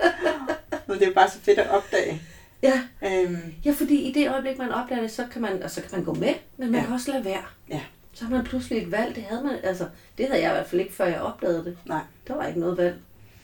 Men 0.86 0.98
det 0.98 1.08
er 1.08 1.12
bare 1.12 1.30
så 1.30 1.38
fedt 1.40 1.58
at 1.58 1.70
opdage. 1.70 2.22
Ja. 2.62 2.80
Øhm, 3.04 3.54
ja, 3.64 3.72
fordi 3.72 3.94
i 3.96 4.12
det 4.12 4.30
øjeblik, 4.30 4.58
man 4.58 4.72
opdager 4.72 5.00
det, 5.00 5.10
så 5.10 5.24
kan 5.32 5.42
man, 5.42 5.62
og 5.62 5.70
så 5.70 5.80
kan 5.80 5.90
man 5.92 6.04
gå 6.04 6.14
med, 6.14 6.34
men 6.56 6.70
man 6.70 6.80
ja. 6.80 6.86
kan 6.86 6.94
også 6.94 7.12
lade 7.12 7.24
være. 7.24 7.42
Ja. 7.70 7.80
Så 8.12 8.24
har 8.24 8.30
man 8.30 8.44
pludselig 8.44 8.82
et 8.82 8.92
valg. 8.92 9.14
Det 9.14 9.22
havde 9.22 9.44
man, 9.44 9.56
altså, 9.62 9.86
det 10.18 10.26
havde 10.26 10.42
jeg 10.42 10.50
i 10.50 10.54
hvert 10.54 10.66
fald 10.66 10.80
ikke, 10.80 10.94
før 10.94 11.04
jeg 11.04 11.20
opdagede 11.20 11.64
det. 11.64 11.78
nej. 11.84 12.00
Der 12.28 12.34
var 12.34 12.46
ikke 12.46 12.60
noget 12.60 12.78
valg. 12.78 12.96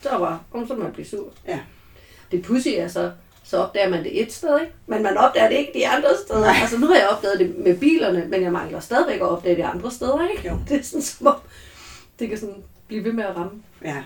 Så 0.03 0.19
var, 0.19 0.45
om 0.53 0.67
så 0.67 0.75
man 0.75 0.93
blive 0.93 1.07
sur. 1.07 1.33
Ja. 1.49 1.61
Det 2.31 2.43
pussy 2.43 2.69
er 2.77 2.89
så, 2.89 3.13
så 3.45 3.57
opdager 3.57 3.89
man 3.89 4.05
det 4.05 4.23
et 4.23 4.33
sted, 4.33 4.61
ikke? 4.61 4.73
Men 4.87 5.03
man 5.03 5.17
opdager 5.17 5.49
det 5.49 5.57
ikke 5.57 5.73
de 5.75 5.89
andre 5.89 6.09
steder. 6.27 6.41
Nej. 6.41 6.55
Altså 6.61 6.79
nu 6.79 6.87
har 6.87 6.95
jeg 6.95 7.09
opdaget 7.09 7.39
det 7.39 7.59
med 7.59 7.79
bilerne, 7.79 8.25
men 8.29 8.43
jeg 8.43 8.53
mangler 8.53 8.81
stadigvæk 8.81 9.21
at 9.21 9.29
opdage 9.29 9.57
det 9.57 9.63
andre 9.63 9.91
steder, 9.91 10.29
ikke? 10.29 10.49
Jo. 10.49 10.59
Det 10.69 10.77
er 10.79 10.83
sådan 10.83 11.03
som 11.03 11.27
om, 11.27 11.37
det 12.19 12.29
kan 12.29 12.39
sådan 12.39 12.63
blive 12.87 13.05
ved 13.05 13.13
med 13.13 13.25
at 13.25 13.37
ramme. 13.37 13.63
Ja. 13.85 14.03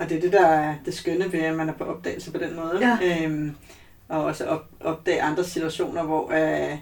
Og 0.00 0.08
det 0.08 0.16
er 0.16 0.20
det, 0.20 0.32
der 0.32 0.46
er 0.46 0.74
det 0.84 0.94
skønne 0.94 1.32
ved, 1.32 1.40
at 1.40 1.54
man 1.54 1.68
er 1.68 1.72
på 1.72 1.84
opdagelse 1.84 2.32
på 2.32 2.38
den 2.38 2.56
måde. 2.56 2.98
Ja. 3.00 3.24
Øhm, 3.24 3.56
og 4.08 4.24
også 4.24 4.44
op, 4.46 4.66
opdage 4.80 5.22
andre 5.22 5.44
situationer, 5.44 6.02
hvor 6.02 6.30
øh, 6.32 6.76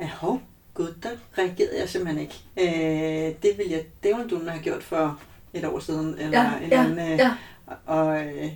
øh, 0.00 0.08
hov, 0.08 0.40
gud, 0.74 0.94
der 1.02 1.08
reagerede 1.38 1.80
jeg 1.80 1.88
simpelthen 1.88 2.20
ikke. 2.20 2.34
Øh, 2.60 3.34
det 3.42 3.58
ville 3.58 3.72
jeg 3.72 3.84
dævlen 4.04 4.48
have 4.48 4.62
gjort 4.62 4.82
for 4.82 5.20
et 5.54 5.64
år 5.64 5.78
siden. 5.78 6.14
Eller 6.18 6.42
Ja, 6.42 6.52
en 6.64 6.70
ja, 6.70 6.84
anden, 6.84 7.12
øh, 7.12 7.18
ja. 7.18 7.32
Og, 7.86 8.26
øh, 8.26 8.52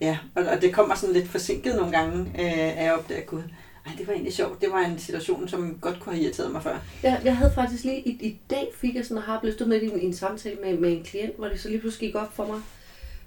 ja, 0.00 0.18
og, 0.34 0.44
og 0.44 0.62
det 0.62 0.74
kommer 0.74 0.94
sådan 0.94 1.14
lidt 1.14 1.28
forsinket 1.28 1.76
nogle 1.76 1.92
gange, 1.92 2.20
øh, 2.20 2.78
at 2.78 2.84
jeg 2.84 2.94
opdager, 2.94 3.24
gud, 3.24 3.42
ej, 3.86 3.92
det 3.98 4.06
var 4.06 4.12
egentlig 4.12 4.34
sjovt. 4.34 4.60
Det 4.60 4.70
var 4.72 4.78
en 4.78 4.98
situation, 4.98 5.48
som 5.48 5.78
godt 5.80 6.00
kunne 6.00 6.14
have 6.14 6.24
irriteret 6.24 6.52
mig 6.52 6.62
før. 6.62 6.78
Jeg, 7.02 7.20
jeg 7.24 7.36
havde 7.36 7.52
faktisk 7.54 7.84
lige, 7.84 8.00
i, 8.00 8.10
i 8.10 8.38
dag 8.50 8.68
fik 8.76 8.94
jeg 8.94 9.04
sådan, 9.06 9.22
har 9.22 9.40
blevet 9.40 9.54
stået 9.54 9.68
med 9.68 9.80
i 9.82 9.86
en, 9.86 10.00
i 10.00 10.04
en 10.04 10.14
samtale 10.14 10.56
med, 10.64 10.78
med 10.78 10.92
en 10.92 11.04
klient, 11.04 11.36
hvor 11.36 11.48
det 11.48 11.60
så 11.60 11.68
lige 11.68 11.80
pludselig 11.80 12.08
gik 12.08 12.16
op 12.16 12.36
for 12.36 12.46
mig, 12.46 12.60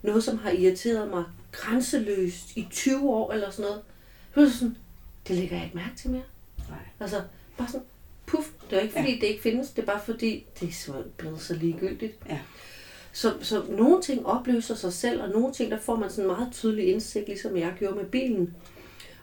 noget 0.04 0.24
som 0.24 0.38
har 0.38 0.52
irriteret 0.52 1.10
mig 1.10 1.24
grænseløst 1.52 2.52
i 2.56 2.68
20 2.72 3.10
år 3.10 3.32
eller 3.34 3.50
sådan 3.50 3.64
noget. 3.70 3.82
Pludselig 4.34 4.60
sådan, 4.60 4.76
det 5.28 5.36
lægger 5.36 5.56
jeg 5.56 5.66
ikke 5.66 5.78
mærke 5.78 5.96
til 5.98 6.10
mere. 6.10 6.22
Nej. 6.70 6.78
Altså, 7.00 7.22
bare 7.58 7.68
sådan, 7.68 7.86
puff. 8.26 8.48
Det 8.70 8.78
er 8.78 8.82
ikke 8.82 8.94
fordi, 8.94 9.10
Ja. 9.14 9.16
det 9.22 9.24
ikke 9.28 9.42
findes, 9.42 9.70
det 9.70 9.82
er 9.82 9.86
bare 9.86 10.02
fordi, 10.06 10.46
det 10.60 10.70
er 10.70 10.74
så 10.74 10.94
blevet 11.18 11.42
så 11.42 11.54
ligegyldigt. 11.54 12.14
Ja. 12.30 12.40
Så, 13.14 13.34
så 13.42 13.64
nogle 13.70 14.02
ting 14.02 14.26
opløser 14.26 14.76
sig 14.76 14.94
selv, 14.94 15.22
og 15.22 15.30
nogle 15.30 15.54
ting, 15.54 15.72
der 15.72 15.80
får 15.80 15.96
man 15.96 16.10
sådan 16.10 16.28
meget 16.28 16.48
tydelig 16.52 16.88
indsigt, 16.88 17.28
ligesom 17.28 17.58
jeg 17.58 17.74
gjorde 17.80 17.96
med 17.96 18.06
bilen. 18.06 18.56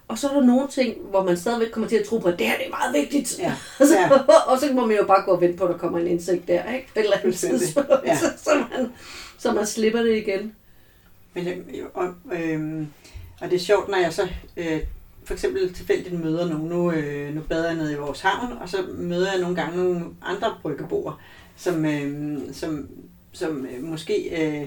Og 0.08 0.18
så 0.18 0.28
er 0.28 0.34
der 0.34 0.46
nogle 0.46 0.68
ting, 0.68 1.00
hvor 1.10 1.24
man 1.24 1.36
stadigvæk 1.36 1.70
kommer 1.70 1.88
til 1.88 1.96
at 1.96 2.04
tro 2.06 2.18
på, 2.18 2.28
at 2.28 2.38
det 2.38 2.46
her 2.46 2.56
det 2.56 2.66
er 2.66 2.70
meget 2.70 2.94
vigtigt. 2.94 3.38
Ja. 3.38 3.54
Og, 3.80 3.86
så, 3.88 3.94
Ja. 3.98 4.10
og 4.52 4.58
så 4.60 4.72
må 4.72 4.86
man 4.86 4.96
jo 4.96 5.04
bare 5.06 5.22
gå 5.24 5.30
og 5.30 5.40
vente 5.40 5.56
på, 5.58 5.64
at 5.64 5.72
der 5.72 5.78
kommer 5.78 5.98
en 5.98 6.06
indsigt 6.06 6.48
der, 6.48 6.72
ikke? 6.72 6.86
På 6.94 6.98
et 6.98 7.04
eller 7.04 7.16
andet 7.16 7.34
tidspunkt, 7.38 7.90
Ja. 8.04 8.16
så, 8.18 8.26
så, 8.44 8.50
man, 8.70 8.92
så 9.38 9.52
man 9.52 9.66
slipper 9.66 10.02
det 10.02 10.16
igen. 10.16 10.54
Men, 11.44 11.74
jeg- 11.74 11.86
og, 11.94 12.14
øhm, 12.32 12.86
og 13.40 13.50
det 13.50 13.56
er 13.56 13.60
sjovt, 13.60 13.88
når 13.88 13.98
jeg 13.98 14.12
så 14.12 14.28
øh, 14.56 14.80
for 15.24 15.34
eksempel 15.34 15.74
tilfældigt 15.74 16.20
møder 16.20 16.48
nogen. 16.48 16.68
Nu, 16.68 16.92
øh, 16.92 17.34
nu 17.34 17.40
bader 17.40 17.66
jeg 17.66 17.76
nede 17.76 17.92
i 17.92 17.96
vores 17.96 18.20
havn, 18.20 18.52
og 18.52 18.68
så 18.68 18.76
møder 18.94 19.32
jeg 19.32 19.40
nogle 19.40 19.56
gange 19.56 19.76
nogle 19.76 20.04
andre 20.22 20.54
bryggeboere, 20.62 21.16
som, 21.56 21.84
øh, 21.84 22.38
som, 22.52 22.88
som 23.32 23.66
øh, 23.66 23.82
måske 23.84 24.28
øh, 24.46 24.66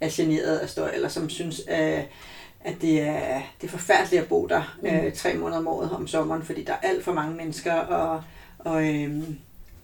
er 0.00 0.08
generet 0.12 0.58
af 0.58 0.68
støj, 0.68 0.90
eller 0.94 1.08
som 1.08 1.28
synes, 1.28 1.60
øh, 1.70 2.00
at 2.60 2.74
det 2.80 3.00
er, 3.00 3.40
det 3.60 3.66
er 3.66 3.70
forfærdeligt 3.70 4.22
at 4.22 4.28
bo 4.28 4.46
der 4.46 4.76
øh, 4.82 5.12
tre 5.12 5.34
måneder 5.34 5.58
om 5.58 5.68
året 5.68 5.90
om 5.92 6.06
sommeren, 6.06 6.42
fordi 6.42 6.64
der 6.64 6.72
er 6.72 6.76
alt 6.88 7.04
for 7.04 7.12
mange 7.12 7.36
mennesker, 7.36 7.72
og, 7.74 8.22
og, 8.58 8.94
øh, 8.94 9.10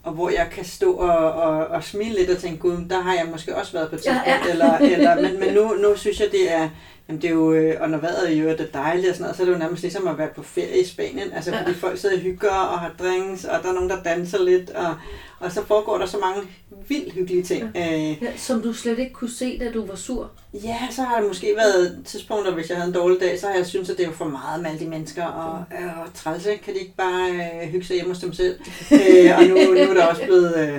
og 0.09 0.15
hvor 0.15 0.31
jeg 0.31 0.49
kan 0.53 0.65
stå 0.65 0.93
og, 0.93 1.33
og, 1.33 1.67
og 1.67 1.85
smile 1.85 2.15
lidt 2.19 2.31
og 2.31 2.39
tænke, 2.39 2.59
gud, 2.59 2.77
der 2.91 3.01
har 3.01 3.15
jeg 3.15 3.27
måske 3.33 3.57
også 3.57 3.73
været 3.73 3.89
på 3.89 3.95
et 3.97 4.07
Ja, 4.07 4.11
tidspunkt, 4.13 4.47
ja. 4.47 4.51
eller, 4.53 4.79
eller, 4.79 5.15
men, 5.23 5.41
men 5.41 5.55
nu, 5.55 5.75
nu 5.75 5.97
synes 5.97 6.21
jeg, 6.21 6.29
det 6.33 6.53
er, 6.53 6.69
jamen 7.09 7.23
det 7.23 7.29
er 7.31 7.35
jo, 7.35 7.53
øh, 7.53 7.77
og 7.81 7.91
når 7.91 7.99
vejret 7.99 8.31
i 8.33 8.39
øvrigt 8.41 8.61
er 8.61 8.67
dejligt 8.75 9.09
og 9.09 9.15
sådan 9.15 9.23
noget, 9.23 9.37
så 9.37 9.43
er 9.43 9.47
det 9.47 9.53
jo 9.53 9.59
nærmest 9.59 9.83
ligesom 9.83 10.09
at 10.09 10.19
være 10.19 10.29
på 10.37 10.43
ferie 10.43 10.81
i 10.81 10.85
Spanien, 10.87 11.33
altså 11.35 11.51
Ja. 11.51 11.61
fordi 11.63 11.75
folk 11.75 11.99
sidder 11.99 12.15
og 12.17 12.21
hygger 12.23 12.51
og 12.51 12.79
har 12.79 12.91
drinks, 12.99 13.45
og 13.45 13.63
der 13.63 13.69
er 13.69 13.73
nogen, 13.73 13.91
der 13.91 14.03
danser 14.03 14.43
lidt, 14.45 14.71
og, 14.71 14.95
og 15.41 15.53
så 15.53 15.65
foregår 15.67 15.99
der 15.99 16.07
så 16.07 16.19
mange 16.19 16.43
vildt 16.89 17.13
hyggelige 17.13 17.43
ting. 17.43 17.63
Øh, 17.77 18.23
Ja, 18.23 18.37
som 18.37 18.63
du 18.63 18.73
slet 18.73 18.99
ikke 18.99 19.13
kunne 19.13 19.31
se, 19.31 19.59
da 19.59 19.71
du 19.71 19.87
var 19.87 19.95
sur. 19.95 20.31
Ja, 20.55 20.77
så 20.91 21.03
har 21.03 21.19
det 21.19 21.29
måske 21.29 21.55
været 21.57 21.99
tidspunkter, 22.05 22.55
hvis 22.55 22.69
jeg 22.69 22.77
havde 22.77 22.89
en 22.89 22.95
dårlig 22.95 23.21
dag, 23.21 23.41
så 23.41 23.47
har 23.47 23.55
jeg 23.55 23.67
syntes, 23.67 23.91
at 23.91 23.99
det 23.99 24.07
jo 24.07 24.13
for 24.13 24.25
meget 24.25 24.63
med 24.63 24.71
alle 24.71 24.85
de 24.85 24.91
mennesker, 24.91 25.25
og 25.25 25.65
øh, 25.81 25.91
trælse, 26.15 26.57
kan 26.57 26.75
de 26.75 26.79
ikke 26.79 26.97
bare 26.97 27.31
øh, 27.31 27.69
hygge 27.69 27.87
sig 27.87 27.95
hjemme 27.95 28.15
hos 28.15 28.23
dem 28.23 28.33
selv? 28.33 28.61
øh, 28.93 29.39
og 29.39 29.45
nu, 29.45 29.55
nu 29.55 29.91
er 29.91 29.95
der 29.95 30.07
også 30.07 30.25
blevet, 30.25 30.57
øh, 30.59 30.79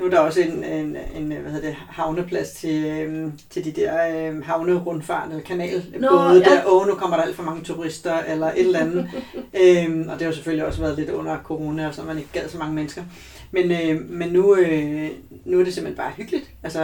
nu 0.00 0.06
er 0.06 0.10
der 0.10 0.18
også 0.18 0.40
en, 0.40 0.64
en, 0.64 0.96
en 1.16 1.32
hvad 1.32 1.52
hedder 1.52 1.66
det, 1.68 1.76
havneplads 1.88 2.50
til, 2.50 2.84
øh, 2.84 3.32
til 3.50 3.64
de 3.64 3.72
der 3.72 3.92
øh, 4.30 4.44
havnerundfart 4.44 5.28
eller 5.30 5.42
kanalbåde 5.42 6.00
Nå, 6.00 6.34
der, 6.34 6.54
ja. 6.54 6.72
åh, 6.72 6.86
nu 6.86 6.94
kommer 6.94 7.16
der 7.16 7.24
alt 7.24 7.36
for 7.36 7.42
mange 7.42 7.64
turister, 7.64 8.18
eller 8.28 8.46
et 8.46 8.60
eller 8.60 8.78
andet. 8.78 9.10
øhm, 9.62 10.08
og 10.08 10.14
det 10.14 10.22
har 10.22 10.26
jo 10.26 10.32
selvfølgelig 10.32 10.66
også 10.66 10.80
været 10.80 10.98
lidt 10.98 11.10
under 11.10 11.36
corona, 11.44 11.88
og 11.88 11.94
så 11.94 12.02
man 12.02 12.18
ikke 12.18 12.30
gad 12.32 12.48
så 12.48 12.58
mange 12.58 12.74
mennesker. 12.74 13.02
Men, 13.50 13.70
øh, 13.70 14.10
men 14.10 14.28
nu, 14.28 14.56
øh, 14.56 15.08
nu 15.44 15.60
er 15.60 15.64
det 15.64 15.74
simpelthen 15.74 15.96
bare 15.96 16.12
hyggeligt. 16.16 16.50
Altså, 16.62 16.82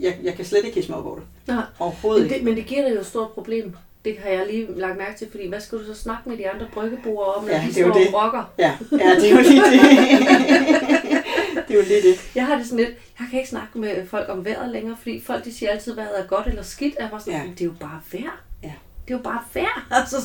jeg, 0.00 0.18
jeg 0.22 0.34
kan 0.34 0.44
slet 0.44 0.64
ikke 0.64 0.74
hisse 0.74 0.90
mig 0.90 1.00
over 1.02 1.14
det. 1.14 1.24
Nej. 1.46 1.62
Overhovedet 1.78 2.22
Men 2.22 2.24
ikke. 2.32 2.36
det, 2.38 2.44
men 2.44 2.56
det 2.56 2.66
giver 2.66 2.82
dig 2.88 2.94
jo 2.94 3.00
et 3.00 3.06
stort 3.06 3.30
problem. 3.30 3.76
Det 4.04 4.16
har 4.22 4.30
jeg 4.30 4.46
lige 4.50 4.66
lagt 4.78 4.98
mærke 4.98 5.18
til, 5.18 5.30
fordi 5.30 5.48
hvad 5.48 5.60
skal 5.60 5.78
du 5.78 5.84
så 5.84 5.94
snakke 5.94 6.28
med 6.28 6.36
de 6.38 6.50
andre 6.50 6.66
bryggeboere 6.74 7.34
om, 7.34 7.44
når 7.44 7.50
Ja, 7.50 7.64
de 7.68 7.72
står 7.74 7.82
det. 7.92 8.08
og 8.14 8.24
rocker? 8.24 8.52
Ja, 8.58 8.72
ja, 8.92 9.14
det 9.20 9.30
er 9.30 9.30
jo 9.30 9.36
lige 9.40 9.62
det. 9.62 9.80
det 11.68 11.74
er 11.74 11.78
jo 11.78 11.82
lige 11.88 12.02
det. 12.02 12.30
Jeg 12.34 12.46
har 12.46 12.56
det 12.58 12.66
sådan 12.66 12.84
lidt, 12.84 12.94
jeg 13.20 13.26
kan 13.30 13.38
ikke 13.38 13.50
snakke 13.50 13.78
med 13.78 14.06
folk 14.06 14.28
om 14.28 14.44
vejret 14.44 14.72
længere, 14.72 14.96
fordi 15.02 15.22
folk 15.26 15.44
de 15.44 15.54
siger 15.54 15.70
altid, 15.70 15.94
vejret 15.94 16.20
er 16.20 16.26
godt 16.26 16.46
eller 16.46 16.62
skidt. 16.62 16.94
Jeg 17.00 17.08
var 17.12 17.18
sådan, 17.18 17.32
ja. 17.34 17.42
det 17.50 17.60
er 17.60 17.64
jo 17.64 17.72
bare 17.80 18.00
vejr. 18.12 18.42
Ja. 18.62 18.72
Det 19.08 19.14
er 19.14 19.18
jo 19.18 19.22
bare 19.22 19.40
vejr. 19.54 19.86
Altså, 20.00 20.16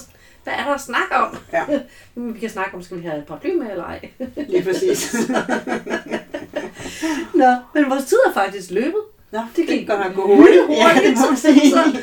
hvad 0.44 0.54
er 0.54 0.64
der 0.66 0.74
at 0.74 0.82
snakke 0.82 1.16
om? 1.16 1.38
Ja. 1.54 1.64
Vi 2.34 2.40
kan 2.40 2.50
snakke 2.50 2.76
om, 2.76 2.82
skal 2.84 2.98
vi 2.98 3.04
have 3.04 3.18
et 3.18 3.26
paraply 3.26 3.56
med 3.56 3.70
eller 3.72 3.84
ej? 3.84 4.10
Lige 4.48 4.64
præcis. 4.64 5.14
Nå, 7.42 7.56
men 7.74 7.90
vores 7.90 8.06
tid 8.06 8.18
er 8.28 8.34
faktisk 8.34 8.72
løbet. 8.72 9.02
Nå, 9.32 9.40
Det 9.56 9.68
gik 9.68 9.88
godt 9.88 10.00
nok 10.00 10.16
gå 10.16 10.36
hurtigt. 10.36 10.62
Ja, 10.70 10.90
det 11.10 11.18
må 11.18 11.26
man 11.30 11.38
sige. 11.38 11.72
Så, 11.72 11.98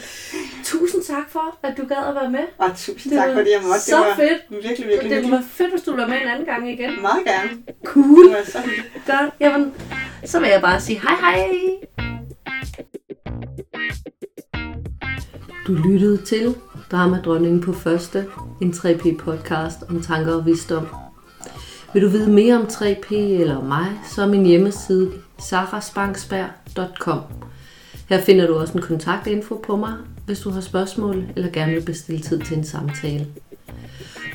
tusind 0.64 1.02
tak 1.02 1.30
for, 1.30 1.56
at 1.62 1.76
du 1.76 1.84
gad 1.86 1.96
at 2.08 2.14
være 2.14 2.30
med. 2.30 2.44
Og 2.58 2.70
tusind 2.76 3.12
Det 3.12 3.18
tak, 3.20 3.28
var 3.28 3.34
fordi 3.34 3.50
jeg 3.50 3.60
måtte. 3.62 3.80
så 3.80 3.96
det 3.96 4.06
var 4.06 4.14
fedt. 4.16 4.64
virkelig, 4.64 4.88
virkelig 4.88 5.22
Det 5.22 5.30
være 5.30 5.44
fedt, 5.52 5.70
hvis 5.70 5.82
du 5.82 5.90
ville 5.90 6.08
med 6.08 6.16
en 6.22 6.28
anden 6.28 6.46
gang 6.46 6.70
igen. 6.70 6.90
Meget 7.02 7.24
gerne. 7.26 7.50
Cool. 7.84 8.24
Det 8.28 8.32
var 8.36 8.44
så. 8.44 8.58
Godt. 9.06 9.34
Jamen, 9.40 9.74
så 10.24 10.40
vil 10.40 10.48
jeg 10.48 10.60
bare 10.60 10.80
sige 10.80 11.00
hej 11.00 11.14
hej. 11.20 11.48
Du 15.66 15.72
lyttede 15.72 16.24
til 16.24 16.54
Dramadronningen 16.90 17.60
på 17.60 17.72
første, 17.72 18.26
en 18.60 18.70
3P 18.70 19.16
podcast 19.16 19.78
om 19.88 20.02
tanker 20.02 20.34
og 20.34 20.46
visdom. 20.46 20.86
Vil 21.92 22.02
du 22.02 22.08
vide 22.08 22.30
mere 22.30 22.56
om 22.56 22.62
3P 22.62 23.14
eller 23.14 23.64
mig, 23.64 23.86
så 24.14 24.22
er 24.22 24.26
min 24.26 24.46
hjemmeside 24.46 25.12
sarasbanksberg.com. 25.38 27.20
Her 28.08 28.20
finder 28.20 28.46
du 28.46 28.54
også 28.54 28.74
en 28.74 28.82
kontaktinfo 28.82 29.62
på 29.66 29.76
mig, 29.76 29.92
hvis 30.26 30.40
du 30.40 30.50
har 30.50 30.60
spørgsmål 30.60 31.24
eller 31.36 31.50
gerne 31.50 31.72
vil 31.72 31.84
bestille 31.84 32.20
tid 32.20 32.40
til 32.40 32.58
en 32.58 32.64
samtale. 32.64 33.26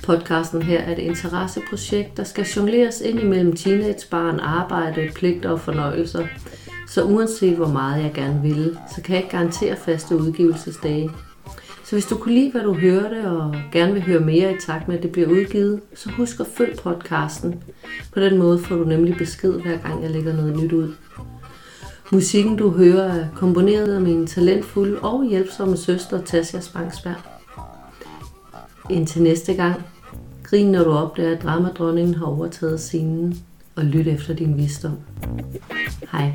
Podcasten 0.04 0.62
her 0.62 0.80
er 0.80 0.92
et 0.92 1.00
interesseprojekt, 1.00 2.18
der 2.18 2.24
skal 2.24 2.46
jongleres 2.46 3.02
ind 3.02 3.20
imellem 3.20 3.56
teenagebarn, 3.56 4.39
arbejde, 4.39 5.10
pligter 5.16 5.50
og 5.50 5.60
fornøjelser. 5.60 6.28
Så 6.88 7.04
uanset 7.04 7.56
hvor 7.56 7.68
meget 7.68 8.04
jeg 8.04 8.13
gerne 8.13 8.42
vil, 8.42 8.78
så 8.96 9.02
kan 9.02 9.16
jeg 9.16 9.24
ikke 9.24 9.38
garantere 9.38 9.76
faste 9.76 10.16
udgivelsesdage. 10.16 11.10
Så 11.94 11.96
hvis 11.96 12.06
du 12.06 12.18
kunne 12.18 12.34
lide, 12.34 12.52
hvad 12.52 12.62
du 12.62 12.74
hørte, 12.74 13.30
og 13.32 13.56
gerne 13.72 13.94
vil 13.94 14.02
høre 14.02 14.20
mere 14.20 14.54
i 14.54 14.56
takt 14.60 14.88
med, 14.88 14.98
at 14.98 15.04
det 15.04 15.12
bliver 15.12 15.28
udgivet, 15.28 15.82
så 15.96 16.10
husk 16.10 16.40
at 16.40 16.48
følge 16.48 16.76
podcasten. 16.84 17.64
På 18.14 18.20
den 18.20 18.38
måde 18.38 18.60
får 18.60 18.76
du 18.76 18.84
nemlig 18.84 19.18
besked, 19.18 19.54
hver 19.54 19.78
gang 19.78 20.04
jeg 20.04 20.12
lægger 20.12 20.34
noget 20.34 20.64
nyt 20.64 20.72
ud. 20.72 20.94
Musikken, 22.12 22.56
du 22.56 22.70
hører, 22.70 23.14
er 23.14 23.28
komponeret 23.36 23.96
af 23.96 24.02
min 24.02 24.28
talentfulde 24.28 25.00
og 25.00 25.26
hjælpsomme 25.30 25.78
søster, 25.78 26.22
Tasja 26.22 26.60
Spangsberg. 26.60 27.16
Indtil 28.90 29.24
næste 29.24 29.54
gang, 29.54 29.84
grin 30.44 30.72
når 30.72 30.84
du 30.84 30.92
opdager, 30.92 31.36
at 31.36 31.44
dramadronningen 31.44 32.16
har 32.16 32.26
overtaget 32.26 32.80
scenen, 32.80 33.40
og 33.76 33.84
lyt 33.84 34.08
efter 34.08 34.34
din 34.34 34.58
visdom. 34.58 34.98
Hej. 36.12 36.32